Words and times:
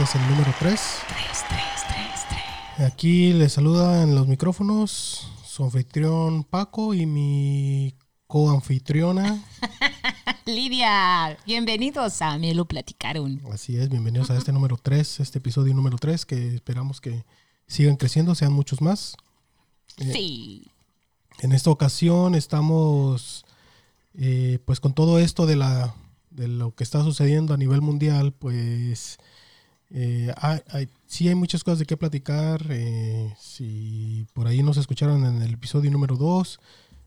Este 0.00 0.16
es 0.16 0.24
el 0.24 0.30
número 0.30 0.54
3. 0.58 0.80
3, 1.08 1.44
3, 1.46 1.60
3, 1.88 2.38
3. 2.78 2.86
Aquí 2.90 3.34
les 3.34 3.52
saluda 3.52 4.02
en 4.02 4.14
los 4.14 4.26
micrófonos 4.26 5.30
su 5.44 5.62
anfitrión 5.62 6.42
Paco 6.42 6.94
y 6.94 7.04
mi 7.04 7.94
coanfitriona. 8.26 9.44
Lidia, 10.46 11.36
bienvenidos 11.44 12.22
a 12.22 12.38
Me 12.38 12.54
lo 12.54 12.64
platicaron. 12.64 13.42
Así 13.52 13.76
es, 13.76 13.90
bienvenidos 13.90 14.30
a 14.30 14.38
este 14.38 14.52
número 14.52 14.78
3, 14.78 15.20
este 15.20 15.38
episodio 15.38 15.74
número 15.74 15.98
3, 15.98 16.24
que 16.24 16.54
esperamos 16.54 17.02
que 17.02 17.26
sigan 17.66 17.96
creciendo, 17.96 18.34
sean 18.34 18.54
muchos 18.54 18.80
más. 18.80 19.16
Eh, 19.98 20.12
Sí. 20.14 20.66
En 21.40 21.52
esta 21.52 21.68
ocasión 21.68 22.34
estamos, 22.34 23.44
eh, 24.14 24.60
pues 24.64 24.80
con 24.80 24.94
todo 24.94 25.18
esto 25.18 25.44
de, 25.44 25.56
la, 25.56 25.94
de 26.30 26.48
lo 26.48 26.74
que 26.74 26.84
está 26.84 27.02
sucediendo 27.02 27.52
a 27.52 27.58
nivel 27.58 27.82
mundial, 27.82 28.32
pues 28.32 29.18
eh, 29.90 30.32
hay, 30.36 30.60
hay- 30.68 30.88
sí 31.06 31.28
hay 31.28 31.34
muchas 31.34 31.64
cosas 31.64 31.78
de 31.80 31.86
qué 31.86 31.96
platicar. 31.96 32.64
eh, 32.70 33.34
si 33.40 34.26
por 34.34 34.46
ahí 34.46 34.62
nos 34.62 34.76
escucharon 34.76 35.24
en 35.24 35.42
el 35.42 35.54
episodio 35.54 35.90
número 35.90 36.16
2, 36.16 36.60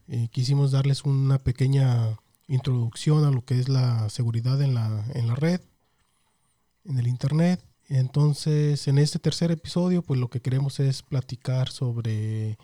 eh, 0.10 0.28
quisimos 0.32 0.72
darles 0.72 1.04
una 1.04 1.38
pequeña 1.40 2.18
introducción 2.48 3.24
a 3.26 3.32
lo 3.32 3.44
que 3.46 3.60
es 3.60 3.70
la 3.70 4.10
seguridad 4.10 4.62
en 4.62 4.74
la, 4.76 5.06
en 5.14 5.28
la 5.28 5.36
red, 5.36 5.62
en 6.86 7.00
el 7.00 7.08
Internet. 7.08 7.62
Entonces, 7.90 8.88
en 8.88 8.98
este 8.98 9.20
tercer 9.20 9.52
episodio, 9.52 10.02
pues 10.02 10.20
lo 10.20 10.30
que 10.30 10.42
queremos 10.42 10.80
es 10.80 11.02
platicar 11.04 11.70
sobre 11.70 12.58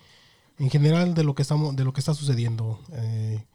en 0.57 0.69
general 0.69 1.13
de 1.13 1.23
lo 1.23 1.35
que 1.35 1.41
estamos 1.41 1.75
de 1.75 1.83
lo 1.85 1.93
que 1.93 2.01
está 2.01 2.13
sucediendo 2.13 2.79
eh, 2.91 3.45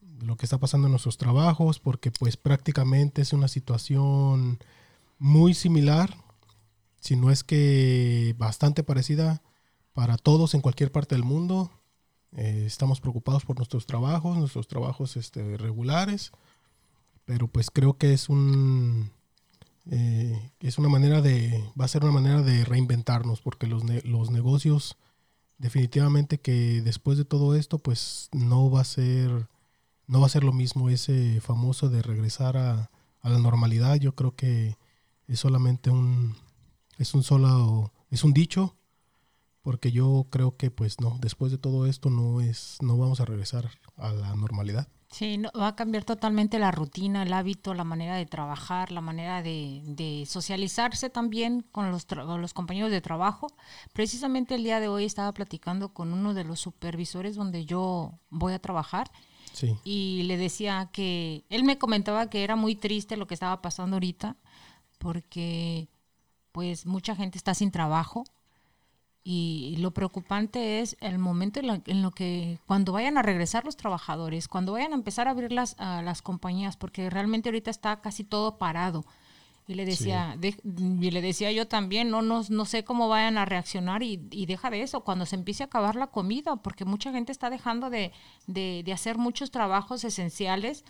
de 0.00 0.26
lo 0.26 0.36
que 0.36 0.44
está 0.46 0.58
pasando 0.58 0.88
en 0.88 0.92
nuestros 0.92 1.16
trabajos 1.16 1.78
porque 1.78 2.10
pues 2.10 2.36
prácticamente 2.36 3.22
es 3.22 3.32
una 3.32 3.46
situación 3.46 4.58
muy 5.22 5.54
similar 5.54 6.16
si 7.00 7.14
no 7.14 7.30
es 7.30 7.44
que 7.44 8.34
bastante 8.38 8.82
parecida 8.82 9.40
para 9.92 10.16
todos 10.16 10.54
en 10.54 10.60
cualquier 10.62 10.90
parte 10.90 11.14
del 11.14 11.22
mundo. 11.24 11.70
Eh, 12.32 12.64
estamos 12.66 13.00
preocupados 13.00 13.44
por 13.44 13.56
nuestros 13.56 13.84
trabajos 13.86 14.36
nuestros 14.38 14.66
trabajos 14.66 15.16
este, 15.18 15.58
regulares 15.58 16.32
pero 17.26 17.46
pues 17.46 17.70
creo 17.70 17.98
que 17.98 18.14
es 18.14 18.30
un 18.30 19.10
eh, 19.90 20.50
es 20.60 20.78
una 20.78 20.88
manera 20.88 21.20
de 21.20 21.62
va 21.78 21.84
a 21.84 21.88
ser 21.88 22.04
una 22.04 22.12
manera 22.12 22.40
de 22.40 22.64
reinventarnos 22.64 23.42
porque 23.42 23.66
los, 23.66 23.84
ne- 23.84 24.00
los 24.04 24.30
negocios 24.30 24.96
definitivamente 25.58 26.40
que 26.40 26.80
después 26.80 27.18
de 27.18 27.26
todo 27.26 27.54
esto 27.54 27.78
pues 27.78 28.30
no 28.32 28.70
va 28.70 28.80
a 28.80 28.84
ser 28.84 29.46
no 30.06 30.20
va 30.20 30.26
a 30.26 30.30
ser 30.30 30.42
lo 30.42 30.52
mismo 30.54 30.88
ese 30.88 31.40
famoso 31.42 31.90
de 31.90 32.00
regresar 32.00 32.56
a, 32.56 32.90
a 33.20 33.28
la 33.28 33.38
normalidad. 33.38 33.96
Yo 33.96 34.14
creo 34.14 34.34
que 34.34 34.76
es 35.32 35.40
solamente 35.40 35.90
un 35.90 36.36
es 36.98 37.14
un 37.14 37.22
solo 37.22 37.92
es 38.10 38.24
un 38.24 38.32
dicho 38.32 38.76
porque 39.62 39.92
yo 39.92 40.26
creo 40.30 40.56
que 40.56 40.70
pues 40.70 41.00
no 41.00 41.18
después 41.20 41.52
de 41.52 41.58
todo 41.58 41.86
esto 41.86 42.10
no 42.10 42.40
es 42.40 42.78
no 42.80 42.98
vamos 42.98 43.20
a 43.20 43.24
regresar 43.24 43.70
a 43.96 44.12
la 44.12 44.34
normalidad 44.36 44.88
Sí, 45.12 45.36
no, 45.36 45.50
va 45.54 45.68
a 45.68 45.76
cambiar 45.76 46.04
totalmente 46.04 46.58
la 46.58 46.70
rutina, 46.70 47.22
el 47.22 47.34
hábito, 47.34 47.74
la 47.74 47.84
manera 47.84 48.16
de 48.16 48.24
trabajar, 48.24 48.90
la 48.90 49.02
manera 49.02 49.42
de, 49.42 49.82
de 49.84 50.24
socializarse 50.26 51.10
también 51.10 51.66
con 51.70 51.90
los, 51.90 52.06
con 52.06 52.40
los 52.40 52.54
compañeros 52.54 52.90
de 52.90 53.02
trabajo. 53.02 53.48
Precisamente 53.92 54.54
el 54.54 54.64
día 54.64 54.80
de 54.80 54.88
hoy 54.88 55.04
estaba 55.04 55.30
platicando 55.32 55.92
con 55.92 56.14
uno 56.14 56.32
de 56.32 56.44
los 56.44 56.60
supervisores 56.60 57.36
donde 57.36 57.66
yo 57.66 58.20
voy 58.30 58.54
a 58.54 58.58
trabajar 58.58 59.10
sí 59.52 59.76
y 59.84 60.22
le 60.24 60.36
decía 60.36 60.88
que 60.92 61.44
él 61.50 61.64
me 61.64 61.78
comentaba 61.78 62.30
que 62.30 62.44
era 62.44 62.56
muy 62.56 62.74
triste 62.74 63.16
lo 63.16 63.26
que 63.26 63.34
estaba 63.34 63.60
pasando 63.62 63.96
ahorita 63.96 64.36
porque 65.02 65.88
pues 66.52 66.86
mucha 66.86 67.16
gente 67.16 67.36
está 67.38 67.54
sin 67.54 67.70
trabajo 67.72 68.24
y 69.24 69.76
lo 69.78 69.92
preocupante 69.92 70.80
es 70.80 70.96
el 71.00 71.18
momento 71.18 71.60
en 71.60 71.66
lo, 71.68 71.74
en 71.86 72.02
lo 72.02 72.10
que 72.10 72.58
cuando 72.66 72.92
vayan 72.92 73.18
a 73.18 73.22
regresar 73.22 73.64
los 73.64 73.76
trabajadores, 73.76 74.48
cuando 74.48 74.72
vayan 74.72 74.92
a 74.92 74.96
empezar 74.96 75.28
a 75.28 75.32
abrir 75.32 75.52
las, 75.52 75.76
a 75.78 76.02
las 76.02 76.22
compañías, 76.22 76.76
porque 76.76 77.08
realmente 77.08 77.48
ahorita 77.48 77.70
está 77.70 78.00
casi 78.00 78.24
todo 78.24 78.58
parado. 78.58 79.04
Y 79.68 79.74
le 79.74 79.84
decía, 79.84 80.34
de- 80.40 80.56
y 80.64 81.10
le 81.12 81.22
decía 81.22 81.52
yo 81.52 81.68
también, 81.68 82.10
no, 82.10 82.20
no, 82.20 82.42
no 82.48 82.64
sé 82.64 82.82
cómo 82.82 83.08
vayan 83.08 83.38
a 83.38 83.44
reaccionar 83.44 84.02
y, 84.02 84.20
y 84.32 84.46
deja 84.46 84.70
de 84.70 84.82
eso, 84.82 85.02
cuando 85.04 85.24
se 85.24 85.36
empiece 85.36 85.62
a 85.62 85.66
acabar 85.66 85.94
la 85.94 86.08
comida, 86.08 86.56
porque 86.56 86.84
mucha 86.84 87.12
gente 87.12 87.30
está 87.30 87.48
dejando 87.48 87.90
de, 87.90 88.10
de, 88.48 88.82
de 88.84 88.92
hacer 88.92 89.18
muchos 89.18 89.52
trabajos 89.52 90.02
esenciales 90.02 90.84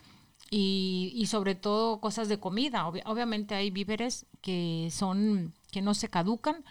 y, 0.52 1.10
y 1.16 1.26
sobre 1.26 1.54
todo 1.54 1.98
cosas 2.00 2.28
de 2.28 2.38
comida. 2.38 2.84
Obvi- 2.86 3.02
obviamente 3.06 3.54
hay 3.54 3.70
víveres 3.70 4.26
que 4.42 4.88
son, 4.92 5.54
que 5.70 5.80
no 5.80 5.94
se 5.94 6.08
caducan, 6.10 6.62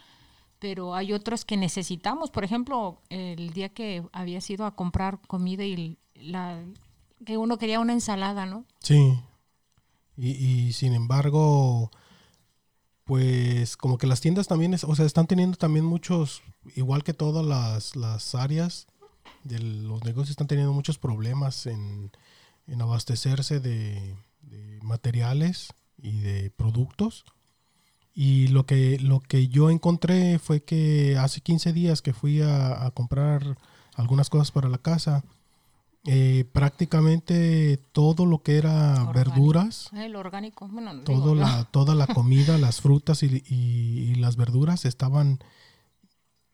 pero 0.59 0.93
hay 0.93 1.11
otros 1.13 1.45
que 1.45 1.57
necesitamos. 1.57 2.29
Por 2.29 2.43
ejemplo, 2.43 3.01
el 3.09 3.51
día 3.53 3.69
que 3.69 4.03
había 4.13 4.39
sido 4.39 4.65
a 4.67 4.75
comprar 4.75 5.19
comida 5.27 5.65
y 5.65 5.97
la 6.13 6.63
que 7.25 7.37
uno 7.37 7.57
quería 7.57 7.79
una 7.79 7.93
ensalada, 7.93 8.45
¿no? 8.45 8.65
Sí. 8.79 9.19
Y, 10.15 10.29
y 10.29 10.73
sin 10.73 10.93
embargo, 10.93 11.89
pues 13.03 13.75
como 13.77 13.97
que 13.97 14.05
las 14.07 14.21
tiendas 14.21 14.47
también, 14.47 14.75
es- 14.75 14.83
o 14.83 14.95
sea, 14.95 15.05
están 15.05 15.25
teniendo 15.25 15.57
también 15.57 15.85
muchos, 15.85 16.43
igual 16.75 17.03
que 17.03 17.13
todas 17.13 17.43
las, 17.43 17.95
las 17.95 18.35
áreas 18.35 18.85
de 19.43 19.59
los 19.59 20.03
negocios, 20.03 20.31
están 20.31 20.47
teniendo 20.47 20.73
muchos 20.73 20.99
problemas 20.99 21.65
en, 21.65 22.11
en 22.71 22.81
abastecerse 22.81 23.59
de, 23.59 24.15
de 24.41 24.79
materiales 24.81 25.73
y 25.97 26.19
de 26.21 26.49
productos. 26.49 27.25
Y 28.13 28.47
lo 28.47 28.65
que, 28.65 28.97
lo 28.99 29.19
que 29.19 29.47
yo 29.47 29.69
encontré 29.69 30.37
fue 30.39 30.63
que 30.63 31.17
hace 31.17 31.41
15 31.41 31.71
días 31.73 32.01
que 32.01 32.11
fui 32.13 32.41
a, 32.41 32.85
a 32.85 32.91
comprar 32.91 33.57
algunas 33.95 34.29
cosas 34.29 34.51
para 34.51 34.67
la 34.67 34.79
casa, 34.79 35.23
eh, 36.05 36.45
prácticamente 36.51 37.77
todo 37.91 38.25
lo 38.25 38.41
que 38.41 38.57
era 38.57 39.03
Orgánico. 39.03 39.13
verduras, 39.13 39.89
El 39.93 40.15
orgánico, 40.15 40.67
bueno, 40.67 40.91
digo, 40.93 41.03
todo 41.05 41.35
la, 41.35 41.63
toda 41.65 41.93
la 41.95 42.07
comida, 42.07 42.57
las 42.57 42.81
frutas 42.81 43.21
y, 43.23 43.43
y- 43.47 44.11
y 44.11 44.15
las 44.15 44.35
verduras 44.35 44.85
estaban, 44.85 45.39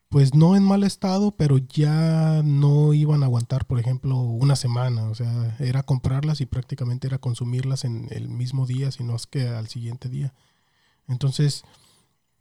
pues 0.08 0.34
no 0.34 0.56
en 0.56 0.62
mal 0.64 0.84
estado, 0.84 1.32
pero 1.36 1.58
ya 1.58 2.42
no 2.44 2.94
iban 2.94 3.22
a 3.22 3.26
aguantar, 3.26 3.66
por 3.66 3.78
ejemplo, 3.78 4.16
una 4.18 4.56
semana. 4.56 5.04
O 5.04 5.14
sea, 5.14 5.56
era 5.60 5.82
comprarlas 5.82 6.40
y 6.40 6.46
prácticamente 6.46 7.06
era 7.06 7.18
consumirlas 7.18 7.84
en 7.84 8.08
el 8.10 8.28
mismo 8.28 8.66
día, 8.66 8.90
sino 8.90 9.16
es 9.16 9.26
que 9.26 9.48
al 9.48 9.68
siguiente 9.68 10.08
día. 10.08 10.34
Entonces, 11.08 11.64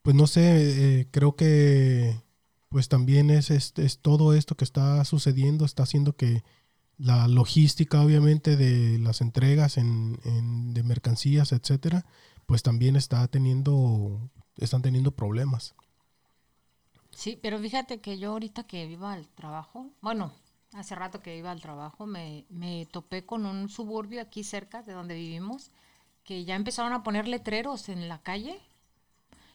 pues 0.02 0.16
no 0.16 0.28
sé, 0.28 1.02
eh, 1.02 1.08
creo 1.12 1.36
que 1.36 2.22
pues 2.70 2.90
también 2.90 3.30
es, 3.30 3.52
es, 3.52 3.74
es 3.78 4.00
todo 4.00 4.34
esto 4.34 4.56
que 4.56 4.66
está 4.66 5.04
sucediendo, 5.06 5.66
está 5.66 5.84
haciendo 5.84 6.16
que 6.16 6.44
la 6.98 7.28
logística 7.28 8.02
obviamente 8.02 8.58
de 8.58 9.00
las 9.00 9.22
entregas 9.22 9.78
en, 9.78 10.74
de 10.74 10.84
mercancías, 10.84 11.52
etcétera, 11.52 12.06
pues 12.46 12.64
también 12.64 12.96
está 12.96 13.28
teniendo, 13.28 14.30
están 14.58 14.82
teniendo 14.82 15.12
problemas. 15.12 15.76
Sí, 17.18 17.36
pero 17.42 17.58
fíjate 17.58 18.00
que 18.00 18.20
yo 18.20 18.34
ahorita 18.34 18.68
que 18.68 18.86
iba 18.86 19.12
al 19.12 19.28
trabajo, 19.30 19.90
bueno, 20.02 20.32
hace 20.74 20.94
rato 20.94 21.20
que 21.20 21.36
iba 21.36 21.50
al 21.50 21.62
trabajo, 21.62 22.06
me, 22.06 22.46
me 22.50 22.86
topé 22.86 23.26
con 23.26 23.48
un 23.48 23.70
suburbio 23.70 24.22
aquí 24.22 24.44
cerca 24.44 24.84
de 24.84 24.94
donde 24.94 25.16
vivimos, 25.16 25.72
que 26.24 26.46
ya 26.46 26.54
empezaron 26.54 26.94
a 26.94 27.02
poner 27.02 27.28
letreros 27.28 27.90
en 27.90 28.08
la 28.08 28.22
calle 28.22 28.62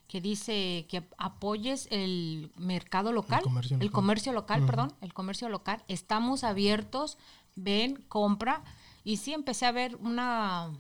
que 0.09 0.21
dice 0.21 0.87
que 0.89 1.09
apoyes 1.19 1.87
el 1.93 2.51
mercado 2.57 3.13
local, 3.13 3.43
comercio 3.45 3.77
el 3.77 3.85
local. 3.85 3.95
comercio 3.95 4.33
local, 4.33 4.67
perdón, 4.67 4.93
el 5.01 5.15
comercio 5.15 5.49
local. 5.49 5.85
Estamos 5.87 6.43
abiertos, 6.43 7.17
ven, 7.55 8.03
compra. 8.09 8.65
Y 9.05 9.19
sí 9.19 9.33
empecé 9.33 9.67
a 9.67 9.73
ver 9.73 9.95
una, 10.03 10.73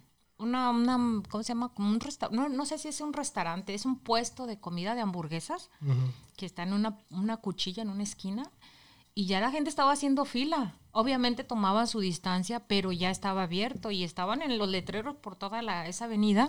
una, 0.43 0.71
una 0.71 1.23
¿cómo 1.29 1.43
se 1.43 1.49
llama? 1.49 1.71
Como 1.71 1.91
un 1.91 2.01
no, 2.31 2.49
no 2.49 2.67
sé 2.67 2.79
si 2.79 2.89
es 2.89 3.01
un 3.01 3.13
restaurante, 3.13 3.75
es 3.75 3.85
un 3.87 3.99
puesto 3.99 4.47
de 4.47 4.59
comida 4.59 4.95
de 4.95 5.01
hamburguesas 5.01 5.71
que 6.37 6.47
está 6.47 6.63
en 6.63 6.73
una, 6.73 6.99
una 7.11 7.37
cuchilla 7.39 7.83
en 7.83 7.91
una 7.91 8.03
esquina 8.03 8.51
y 9.15 9.27
ya 9.27 9.41
la 9.41 9.51
gente 9.51 9.69
estaba 9.69 9.93
haciendo 9.93 10.25
fila. 10.25 10.75
Obviamente 10.93 11.45
tomaban 11.45 11.87
su 11.87 12.01
distancia, 12.01 12.61
pero 12.67 12.93
ya 12.93 13.11
estaba 13.11 13.45
abierto 13.45 13.91
y 13.91 14.05
estaban 14.05 14.43
en 14.43 14.59
los 14.59 14.69
letreros 14.69 15.17
por 15.17 15.37
toda 15.37 15.63
la, 15.63 15.87
esa 15.87 16.07
avenida 16.07 16.49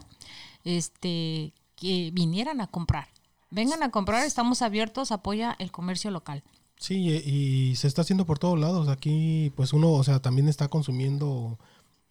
este, 0.63 1.54
que 1.75 2.12
vinieran 2.13 2.62
a 2.62 2.68
comprar. 2.68 3.10
Vengan 3.50 3.84
a 3.84 3.92
comprar, 3.92 4.25
estamos 4.25 4.62
abiertos, 4.62 5.12
apoya 5.12 5.56
el 5.60 5.72
comercio 5.72 6.10
local. 6.10 6.44
Sí, 6.78 6.96
y, 6.96 7.69
y 7.69 7.75
se 7.75 7.88
está 7.88 8.01
haciendo 8.01 8.25
por 8.25 8.39
todos 8.39 8.60
lados. 8.60 8.88
Aquí, 8.88 9.51
pues 9.56 9.74
uno, 9.74 9.92
o 9.92 10.04
sea, 10.04 10.22
también 10.22 10.50
está 10.50 10.69
consumiendo 10.69 11.60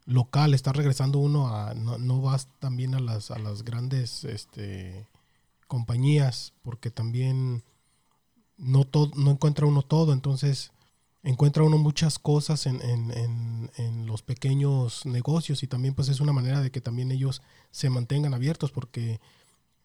local, 0.05 0.55
está 0.55 0.73
regresando 0.73 1.19
uno 1.19 1.49
a, 1.49 1.75
no, 1.75 1.99
no 1.99 2.21
vas 2.21 2.49
también 2.59 2.95
a 2.95 3.01
las, 3.01 3.31
a 3.31 3.39
las 3.39 3.65
grandes 3.65 4.25
este, 4.25 5.07
compañías, 5.67 6.53
porque 6.63 6.91
también 6.91 7.63
no, 8.57 8.85
todo, 8.85 9.11
no 9.17 9.31
encuentra 9.31 9.67
uno 9.67 9.83
todo. 9.83 10.13
Entonces, 10.13 10.73
encuentra 11.23 11.63
uno 11.63 11.79
muchas 11.79 12.19
cosas 12.19 12.67
en, 12.67 12.81
en, 12.83 13.71
en, 13.77 14.07
los 14.07 14.23
pequeños 14.23 15.07
negocios 15.07 15.63
y 15.63 15.67
también 15.67 15.95
pues 15.95 16.09
es 16.09 16.21
una 16.21 16.33
manera 16.33 16.61
de 16.61 16.71
que 16.71 16.81
también 16.81 17.13
ellos 17.13 17.43
se 17.71 17.91
mantengan 17.91 18.35
abiertos 18.35 18.73
porque 18.73 19.21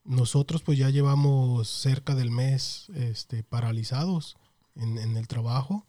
nosotros 0.04 0.64
pues 0.64 0.78
ya 0.80 0.90
llevamos 0.90 1.70
cerca 1.70 2.16
del 2.16 2.32
mes 2.32 2.88
este, 2.96 3.44
paralizados 3.44 4.36
en, 4.76 4.98
en 4.98 5.16
el 5.16 5.28
trabajo 5.28 5.86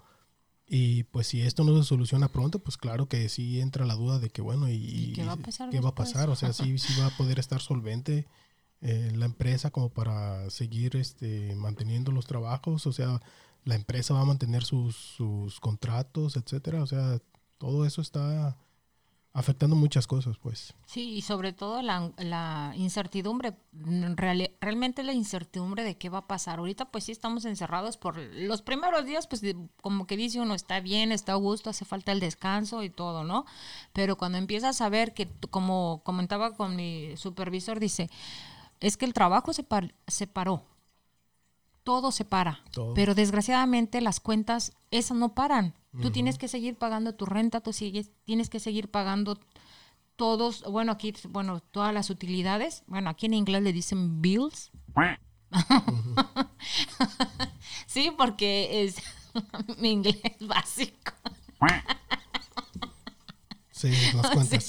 y 0.69 1.05
pues 1.05 1.27
si 1.29 1.41
esto 1.41 1.65
no 1.65 1.77
se 1.77 1.89
soluciona 1.89 2.29
pronto, 2.29 2.59
pues 2.59 2.77
claro 2.77 3.09
que 3.09 3.29
sí 3.31 3.61
entra 3.61 3.87
la 3.87 3.95
duda 3.95 4.19
de 4.19 4.29
que 4.29 4.43
bueno, 4.43 4.69
¿y, 4.69 5.13
qué 5.15 5.25
va 5.25 5.33
a 5.33 5.37
pasar? 5.37 5.71
¿qué 5.71 5.81
va 5.81 5.89
a 5.91 5.95
pasar? 5.95 6.29
O 6.29 6.37
sea, 6.37 6.53
sí, 6.53 6.79
sí 6.79 7.01
va 7.01 7.07
a 7.07 7.17
poder 7.17 7.39
estar 7.39 7.61
solvente 7.61 8.27
eh, 8.81 9.11
la 9.15 9.25
empresa 9.25 9.71
como 9.71 9.89
para 9.89 10.51
seguir 10.51 10.97
este, 10.97 11.55
manteniendo 11.57 12.13
los 12.13 12.27
trabajos, 12.27 12.87
o 12.87 12.93
sea, 12.93 13.21
la 13.65 13.75
empresa 13.75 14.15
va 14.15 14.21
a 14.21 14.27
mantener 14.27 14.63
sus, 14.63 14.95
sus 14.95 15.59
contratos, 15.59 16.37
etcétera, 16.37 16.83
o 16.83 16.87
sea, 16.87 17.19
todo 17.57 17.87
eso 17.87 18.03
está 18.03 18.57
afectando 19.39 19.77
muchas 19.77 20.07
cosas, 20.07 20.37
pues. 20.39 20.75
Sí, 20.87 21.13
y 21.13 21.23
sobre 21.23 21.53
todo 21.53 21.81
la, 21.81 22.11
la 22.19 22.73
incertidumbre, 22.77 23.55
realmente 24.61 25.05
la 25.05 25.13
incertidumbre 25.13 25.85
de 25.85 25.97
qué 25.97 26.09
va 26.09 26.19
a 26.19 26.27
pasar. 26.27 26.59
Ahorita 26.59 26.87
pues 26.87 27.05
sí 27.05 27.13
estamos 27.13 27.45
encerrados 27.45 27.97
por 27.97 28.19
los 28.19 28.63
primeros 28.63 29.07
días, 29.07 29.27
pues 29.27 29.43
como 29.81 30.07
que 30.07 30.17
dice 30.17 30.41
uno 30.41 30.55
está 30.55 30.81
bien, 30.81 31.13
está 31.13 31.33
a 31.33 31.37
gusto, 31.37 31.71
hace 31.71 31.85
falta 31.85 32.11
el 32.11 32.21
descanso 32.21 32.83
y 32.83 32.91
todo, 32.91 33.23
¿no? 33.23 33.47
Pero 33.93 34.17
cuando 34.17 34.39
empiezas 34.39 34.81
a 34.81 34.89
ver 34.89 35.15
que, 35.15 35.29
como 35.51 36.03
comentaba 36.05 36.55
con 36.55 36.75
mi 36.75 37.17
supervisor, 37.17 37.79
dice, 37.79 38.11
es 38.81 38.97
que 38.97 39.05
el 39.05 39.13
trabajo 39.13 39.53
se, 39.53 39.65
se 40.09 40.27
paró, 40.27 40.65
todo 41.85 42.11
se 42.11 42.25
para, 42.25 42.63
pero 42.95 43.15
desgraciadamente 43.15 44.01
las 44.01 44.21
cuentas, 44.21 44.73
esas 44.91 45.17
no 45.17 45.35
paran. 45.35 45.75
Tú 46.03 46.11
tienes 46.11 46.39
que 46.39 46.49
seguir 46.49 46.77
pagando 46.77 47.15
tu 47.15 47.25
renta, 47.25 47.61
tú 47.61 47.73
sigues, 47.73 48.11
tienes 48.25 48.51
que 48.51 48.61
seguir 48.61 48.91
pagando 48.91 49.39
todos, 50.17 50.63
bueno, 50.65 50.93
aquí, 50.93 51.15
bueno, 51.29 51.61
todas 51.61 51.95
las 51.95 52.11
utilidades. 52.11 52.85
Bueno, 52.87 53.09
aquí 53.09 53.27
en 53.27 53.35
inglés 53.35 53.63
le 53.63 53.73
dicen 53.73 54.21
bills. 54.21 54.71
sí, 57.87 58.13
porque 58.19 58.85
es 58.85 58.97
mi 59.79 59.93
inglés 59.93 60.21
básico. 60.41 61.13
Sí, 63.79 63.91
las 64.15 64.31
cuentas. 64.35 64.69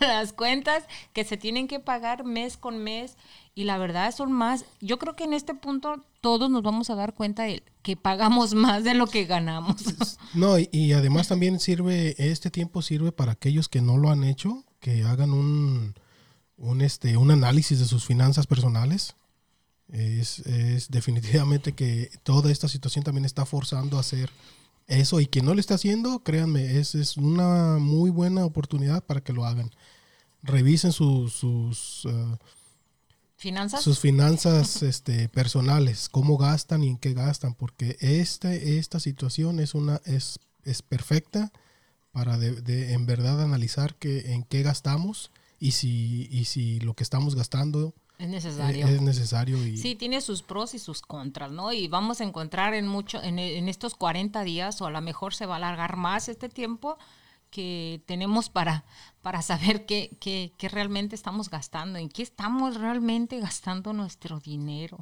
las 0.00 0.32
cuentas 0.32 0.84
que 1.12 1.24
se 1.24 1.36
tienen 1.36 1.66
que 1.66 1.80
pagar 1.80 2.24
mes 2.24 2.56
con 2.56 2.78
mes 2.78 3.16
y 3.56 3.64
la 3.64 3.78
verdad 3.78 4.14
son 4.14 4.32
más, 4.32 4.64
yo 4.80 4.98
creo 4.98 5.16
que 5.16 5.24
en 5.24 5.32
este 5.32 5.54
punto 5.54 6.04
todos 6.20 6.50
nos 6.50 6.62
vamos 6.62 6.90
a 6.90 6.94
dar 6.94 7.14
cuenta 7.14 7.44
de 7.44 7.62
que 7.82 7.96
pagamos 7.96 8.54
más 8.54 8.84
de 8.84 8.94
lo 8.94 9.06
que 9.06 9.24
ganamos. 9.24 9.76
No, 10.34 10.56
y, 10.58 10.92
además 10.92 11.28
también 11.28 11.58
sirve, 11.58 12.14
este 12.18 12.50
tiempo 12.50 12.82
sirve 12.82 13.12
para 13.12 13.32
aquellos 13.32 13.68
que 13.68 13.80
no 13.80 13.96
lo 13.96 14.10
han 14.10 14.24
hecho, 14.24 14.64
que 14.80 15.02
hagan 15.02 15.32
un, 15.32 15.94
un, 16.56 16.80
este, 16.80 17.16
un 17.16 17.30
análisis 17.30 17.78
de 17.78 17.86
sus 17.86 18.04
finanzas 18.04 18.46
personales. 18.46 19.16
Es, 19.92 20.38
es 20.40 20.90
definitivamente 20.90 21.72
que 21.72 22.10
toda 22.22 22.50
esta 22.50 22.68
situación 22.68 23.04
también 23.04 23.24
está 23.24 23.44
forzando 23.44 23.98
a 23.98 24.00
hacer 24.00 24.30
eso 24.86 25.20
y 25.20 25.26
quien 25.26 25.46
no 25.46 25.54
lo 25.54 25.60
está 25.60 25.74
haciendo, 25.74 26.20
créanme, 26.20 26.78
es, 26.78 26.94
es 26.94 27.16
una 27.16 27.78
muy 27.78 28.10
buena 28.10 28.44
oportunidad 28.44 29.02
para 29.04 29.22
que 29.22 29.32
lo 29.32 29.44
hagan. 29.44 29.70
Revisen 30.42 30.92
sus... 30.92 31.32
sus 31.32 32.04
uh, 32.04 32.36
¿Finanzas? 33.36 33.82
Sus 33.82 33.98
finanzas 33.98 34.82
este, 34.82 35.28
personales, 35.28 36.08
cómo 36.08 36.38
gastan 36.38 36.82
y 36.84 36.88
en 36.88 36.98
qué 36.98 37.12
gastan, 37.12 37.54
porque 37.54 37.96
este, 38.00 38.78
esta 38.78 39.00
situación 39.00 39.60
es, 39.60 39.74
una, 39.74 40.00
es, 40.04 40.38
es 40.64 40.82
perfecta 40.82 41.52
para 42.12 42.38
de, 42.38 42.92
en 42.92 43.06
verdad 43.06 43.42
analizar 43.42 43.96
que, 43.96 44.32
en 44.32 44.44
qué 44.44 44.62
gastamos 44.62 45.30
y 45.58 45.72
si, 45.72 46.28
y 46.30 46.44
si 46.44 46.78
lo 46.80 46.94
que 46.94 47.02
estamos 47.02 47.34
gastando 47.34 47.92
es 48.18 48.28
necesario. 48.28 48.86
Es 48.86 49.00
necesario. 49.00 49.66
Y... 49.66 49.76
Sí, 49.76 49.94
tiene 49.94 50.20
sus 50.20 50.42
pros 50.42 50.74
y 50.74 50.78
sus 50.78 51.02
contras, 51.02 51.50
¿no? 51.50 51.72
Y 51.72 51.88
vamos 51.88 52.20
a 52.20 52.24
encontrar 52.24 52.74
en, 52.74 52.86
mucho, 52.86 53.22
en, 53.22 53.38
en 53.38 53.68
estos 53.68 53.94
40 53.94 54.44
días, 54.44 54.80
o 54.80 54.86
a 54.86 54.90
lo 54.90 55.00
mejor 55.00 55.34
se 55.34 55.46
va 55.46 55.54
a 55.54 55.56
alargar 55.56 55.96
más 55.96 56.28
este 56.28 56.48
tiempo, 56.48 56.96
que 57.54 58.02
tenemos 58.06 58.50
para, 58.50 58.84
para 59.22 59.40
saber 59.40 59.86
qué, 59.86 60.16
qué, 60.20 60.52
qué, 60.58 60.68
realmente 60.68 61.14
estamos 61.14 61.50
gastando, 61.50 61.98
en 61.98 62.08
qué 62.08 62.22
estamos 62.22 62.76
realmente 62.76 63.38
gastando 63.38 63.92
nuestro 63.92 64.40
dinero. 64.40 64.98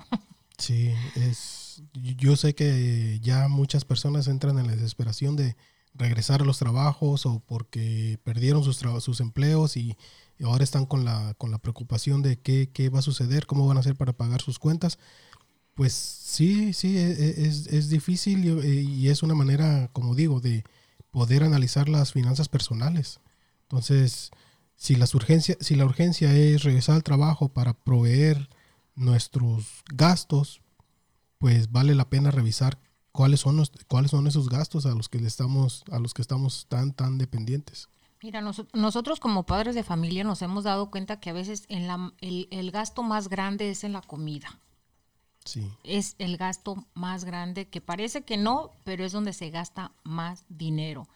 Sí, 0.59 0.95
es, 1.17 1.83
yo 1.95 2.37
sé 2.37 2.55
que 2.55 3.19
ya 3.21 3.49
muchas 3.49 3.85
personas 3.85 4.29
entran 4.29 4.59
en 4.59 4.67
la 4.67 4.75
desesperación 4.77 5.35
de 5.35 5.57
regresar 5.95 6.43
a 6.43 6.45
los 6.45 6.59
trabajos 6.59 7.27
o 7.27 7.41
porque 7.41 8.19
perdieron 8.25 8.65
sus, 8.65 8.77
sus 8.77 9.21
empleos 9.21 9.77
y, 9.77 9.97
ahora 10.43 10.65
están 10.65 10.87
con 10.87 11.05
la, 11.05 11.35
con 11.39 11.53
la 11.53 11.59
preocupación 11.59 12.21
de 12.21 12.37
qué, 12.37 12.69
qué, 12.73 12.89
va 12.89 12.99
a 12.99 13.03
suceder, 13.03 13.47
cómo 13.47 13.69
van 13.69 13.77
a 13.77 13.81
hacer 13.81 13.95
para 13.95 14.13
pagar 14.13 14.41
sus 14.41 14.59
cuentas. 14.59 14.99
Pues 15.75 15.93
sí, 15.93 16.73
sí, 16.73 16.99
e, 16.99 17.13
e, 17.13 17.47
es, 17.47 17.69
es 17.69 17.89
difícil 17.91 18.45
y, 18.65 19.09
es 19.09 19.23
una 19.23 19.35
manera, 19.35 19.89
como 19.93 20.17
digo, 20.17 20.41
de, 20.41 20.65
poder 21.13 21.45
analizar 21.45 21.89
las 21.89 22.13
finanzas 22.13 22.49
personales. 22.49 23.21
Entonces, 23.63 24.33
si, 24.75 24.97
las 24.97 25.15
urgencia, 25.15 25.57
si 25.61 25.77
la 25.77 25.85
urgencia 25.85 26.35
es 26.35 26.65
regresar 26.65 26.97
al 26.97 27.05
trabajo 27.05 27.51
para 27.51 27.75
proveer 27.75 28.49
nuestros 28.97 29.85
gastos, 29.95 30.63
pues 31.39 31.71
vale 31.71 31.95
la 31.95 32.09
pena 32.09 32.33
revisar 32.33 32.79
cuáles 33.13 33.41
son 33.41 33.57
los, 33.57 33.71
cuáles 33.89 34.11
son 34.11 34.27
esos 34.27 34.49
gastos 34.49 34.87
a 34.87 34.95
los 34.95 35.09
que 35.09 35.19
le 35.19 35.29
estamos 35.29 35.85
a 35.91 35.99
los 35.99 36.15
que 36.15 36.23
estamos 36.23 36.67
tan 36.69 36.93
tan 36.93 37.19
dependientes. 37.19 37.89
Mira, 38.23 38.41
nosotros 38.41 39.19
como 39.19 39.47
padres 39.47 39.75
de 39.75 39.83
familia 39.83 40.23
nos 40.23 40.43
hemos 40.43 40.65
dado 40.65 40.91
cuenta 40.91 41.19
que 41.19 41.31
a 41.31 41.33
veces 41.33 41.65
en 41.69 41.89
la, 41.89 42.13
el, 42.21 42.47
el 42.53 42.71
gasto 42.71 43.03
más 43.03 43.29
grande 43.29 43.71
es 43.71 43.83
en 43.83 43.93
la 43.93 44.01
comida. 44.01 44.61
Es 45.83 46.15
el 46.19 46.37
gasto 46.37 46.87
más 46.95 47.25
grande, 47.25 47.67
que 47.69 47.81
parece 47.81 48.23
que 48.23 48.37
no, 48.37 48.71
pero 48.85 49.05
es 49.05 49.11
donde 49.11 49.33
se 49.33 49.51
gasta 49.51 49.93
más 50.05 50.45
dinero. 50.49 51.09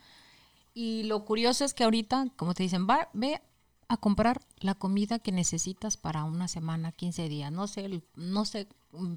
Y 0.74 1.04
lo 1.04 1.24
curioso 1.24 1.64
es 1.64 1.74
que 1.74 1.84
ahorita, 1.84 2.26
como 2.36 2.54
te 2.54 2.64
dicen, 2.64 2.88
va, 2.88 3.08
ve 3.12 3.40
a 3.88 3.96
comprar 3.96 4.40
la 4.58 4.74
comida 4.74 5.20
que 5.20 5.30
necesitas 5.30 5.96
para 5.96 6.24
una 6.24 6.48
semana, 6.48 6.90
15 6.92 7.28
días. 7.28 7.52
No 7.52 7.68
sé, 7.68 8.02
no 8.16 8.44
sé 8.44 8.66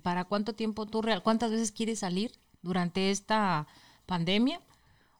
para 0.03 0.25
cuánto 0.25 0.53
tiempo 0.53 0.85
tú, 0.85 1.01
cuántas 1.23 1.51
veces 1.51 1.71
quieres 1.71 1.99
salir 1.99 2.31
durante 2.61 3.11
esta 3.11 3.67
pandemia. 4.05 4.61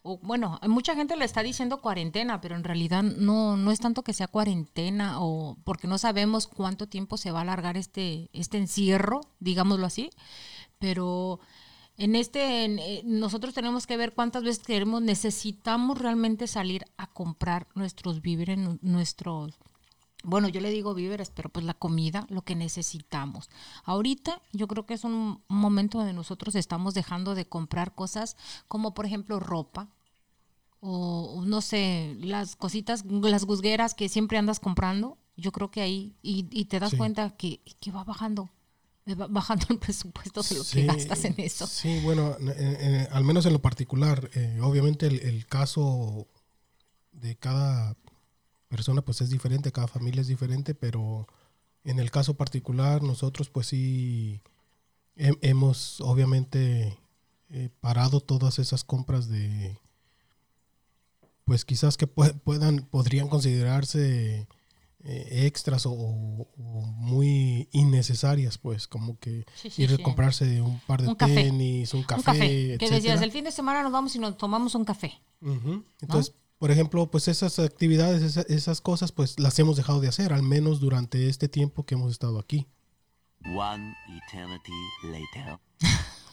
O 0.02 0.18
bueno, 0.20 0.60
mucha 0.68 0.96
gente 0.96 1.18
le 1.18 1.26
está 1.26 1.44
diciendo 1.44 1.82
cuarentena, 1.82 2.40
pero 2.40 2.56
en 2.56 2.64
realidad 2.64 3.04
no, 3.04 3.58
no 3.58 3.72
es 3.72 3.80
tanto 3.80 4.04
que 4.04 4.14
sea 4.14 4.28
cuarentena 4.28 5.22
o 5.22 5.58
porque 5.66 5.88
no 5.88 5.98
sabemos 5.98 6.48
cuánto 6.48 6.88
tiempo 6.88 7.18
se 7.18 7.32
va 7.32 7.40
a 7.40 7.42
alargar 7.42 7.76
este, 7.76 8.30
este 8.34 8.58
encierro, 8.58 9.22
digámoslo 9.40 9.86
así, 9.86 10.10
pero 10.80 11.40
en 11.98 12.16
este 12.16 12.66
eh, 12.66 13.02
nosotros 13.04 13.54
tenemos 13.54 13.86
que 13.86 13.98
ver 13.98 14.14
cuántas 14.14 14.44
veces 14.44 14.64
queremos, 14.64 15.02
necesitamos 15.02 15.98
realmente 15.98 16.48
salir 16.48 16.86
a 16.96 17.08
comprar 17.08 17.68
nuestros 17.76 18.22
víveres, 18.22 18.58
nuestros 18.82 19.60
bueno, 20.24 20.50
yo 20.50 20.60
le 20.62 20.70
digo 20.70 20.94
víveres, 20.94 21.32
pero 21.34 21.50
pues 21.50 21.66
la 21.66 21.74
comida, 21.74 22.26
lo 22.30 22.42
que 22.44 22.56
necesitamos. 22.56 23.50
Ahorita 23.86 24.42
yo 24.52 24.68
creo 24.68 24.86
que 24.86 24.94
es 24.94 25.04
un 25.04 25.42
momento 25.48 25.98
donde 25.98 26.14
nosotros 26.14 26.56
estamos 26.56 26.94
dejando 26.94 27.36
de 27.36 27.46
comprar 27.46 27.96
cosas 27.96 28.36
como 28.68 28.94
por 28.94 29.06
ejemplo 29.06 29.40
ropa 29.40 29.90
o 30.82 31.44
no 31.46 31.62
sé, 31.62 32.16
las 32.20 32.56
cositas, 32.56 33.04
las 33.06 33.46
guzgueras 33.46 33.94
que 33.94 34.10
siempre 34.10 34.38
andas 34.38 34.60
comprando. 34.60 35.18
Yo 35.36 35.52
creo 35.52 35.72
que 35.72 35.82
ahí, 35.82 36.16
y, 36.22 36.66
te 36.66 36.80
das 36.80 36.96
cuenta 36.96 37.30
que, 37.32 37.62
que, 37.80 37.92
va 37.92 38.04
bajando, 38.04 38.50
va 39.10 39.28
bajando 39.28 39.68
el 39.70 39.78
presupuesto 39.80 40.42
de 40.42 40.56
lo 40.56 40.64
que 40.66 40.86
gastas 40.86 41.24
en 41.26 41.36
eso. 41.38 41.66
Sí, 41.66 42.02
bueno, 42.04 42.36
al 43.12 43.24
menos 43.24 43.46
en 43.46 43.54
lo 43.54 43.62
particular, 43.62 44.30
eh, 44.34 44.60
obviamente 44.62 45.08
el, 45.08 45.20
el 45.22 45.46
caso 45.46 46.28
de 47.14 47.38
cada 47.38 47.96
persona 48.70 49.02
pues 49.02 49.20
es 49.22 49.30
diferente, 49.30 49.72
cada 49.72 49.88
familia 49.88 50.22
es 50.22 50.28
diferente, 50.28 50.74
pero 50.74 51.28
en 51.84 52.00
el 52.00 52.12
caso 52.12 52.36
particular 52.36 53.04
nosotros 53.04 53.50
pues 53.50 53.68
sí 53.68 54.42
hemos 55.16 56.00
obviamente 56.02 56.98
eh, 57.50 57.70
parado 57.82 58.22
todas 58.22 58.60
esas 58.60 58.84
compras 58.84 59.28
de 59.28 59.78
pues 61.44 61.66
quizás 61.66 61.98
que 61.98 62.08
puedan 62.08 62.84
podrían 62.84 63.28
considerarse 63.28 64.48
eh, 65.04 65.46
extras 65.46 65.86
o, 65.86 65.96
muy 66.56 67.68
innecesarias 67.72 68.58
pues 68.58 68.88
como 68.88 69.18
que 69.20 69.46
ir 69.78 69.94
a 69.94 69.98
comprarse 69.98 70.62
un 70.62 70.80
par 70.82 71.02
de 71.02 71.14
tenis 71.16 71.94
un 71.94 72.04
café, 72.04 72.78
que 72.78 72.90
decías 72.90 73.22
el 73.22 73.32
fin 73.32 73.44
de 73.44 73.52
semana 73.52 73.84
nos 73.84 73.92
vamos 73.92 74.16
y 74.16 74.20
nos 74.20 74.38
tomamos 74.38 74.76
un 74.76 74.86
café 74.86 75.20
entonces 75.42 76.34
por 76.60 76.72
ejemplo, 76.72 77.10
pues 77.10 77.30
esas 77.30 77.58
actividades, 77.58 78.36
esas, 78.38 78.82
cosas, 78.82 79.14
pues 79.14 79.40
las 79.40 79.58
hemos 79.60 79.78
dejado 79.78 80.02
de 80.02 80.10
hacer, 80.10 80.34
al 80.34 80.44
menos 80.44 80.82
durante 80.82 81.30
este 81.30 81.48
tiempo 81.48 81.86
que 81.86 81.96
hemos 81.96 82.12
estado 82.12 82.38
aquí. 82.38 82.68
One 83.46 83.96
eternity 84.28 84.74
later. 85.04 85.60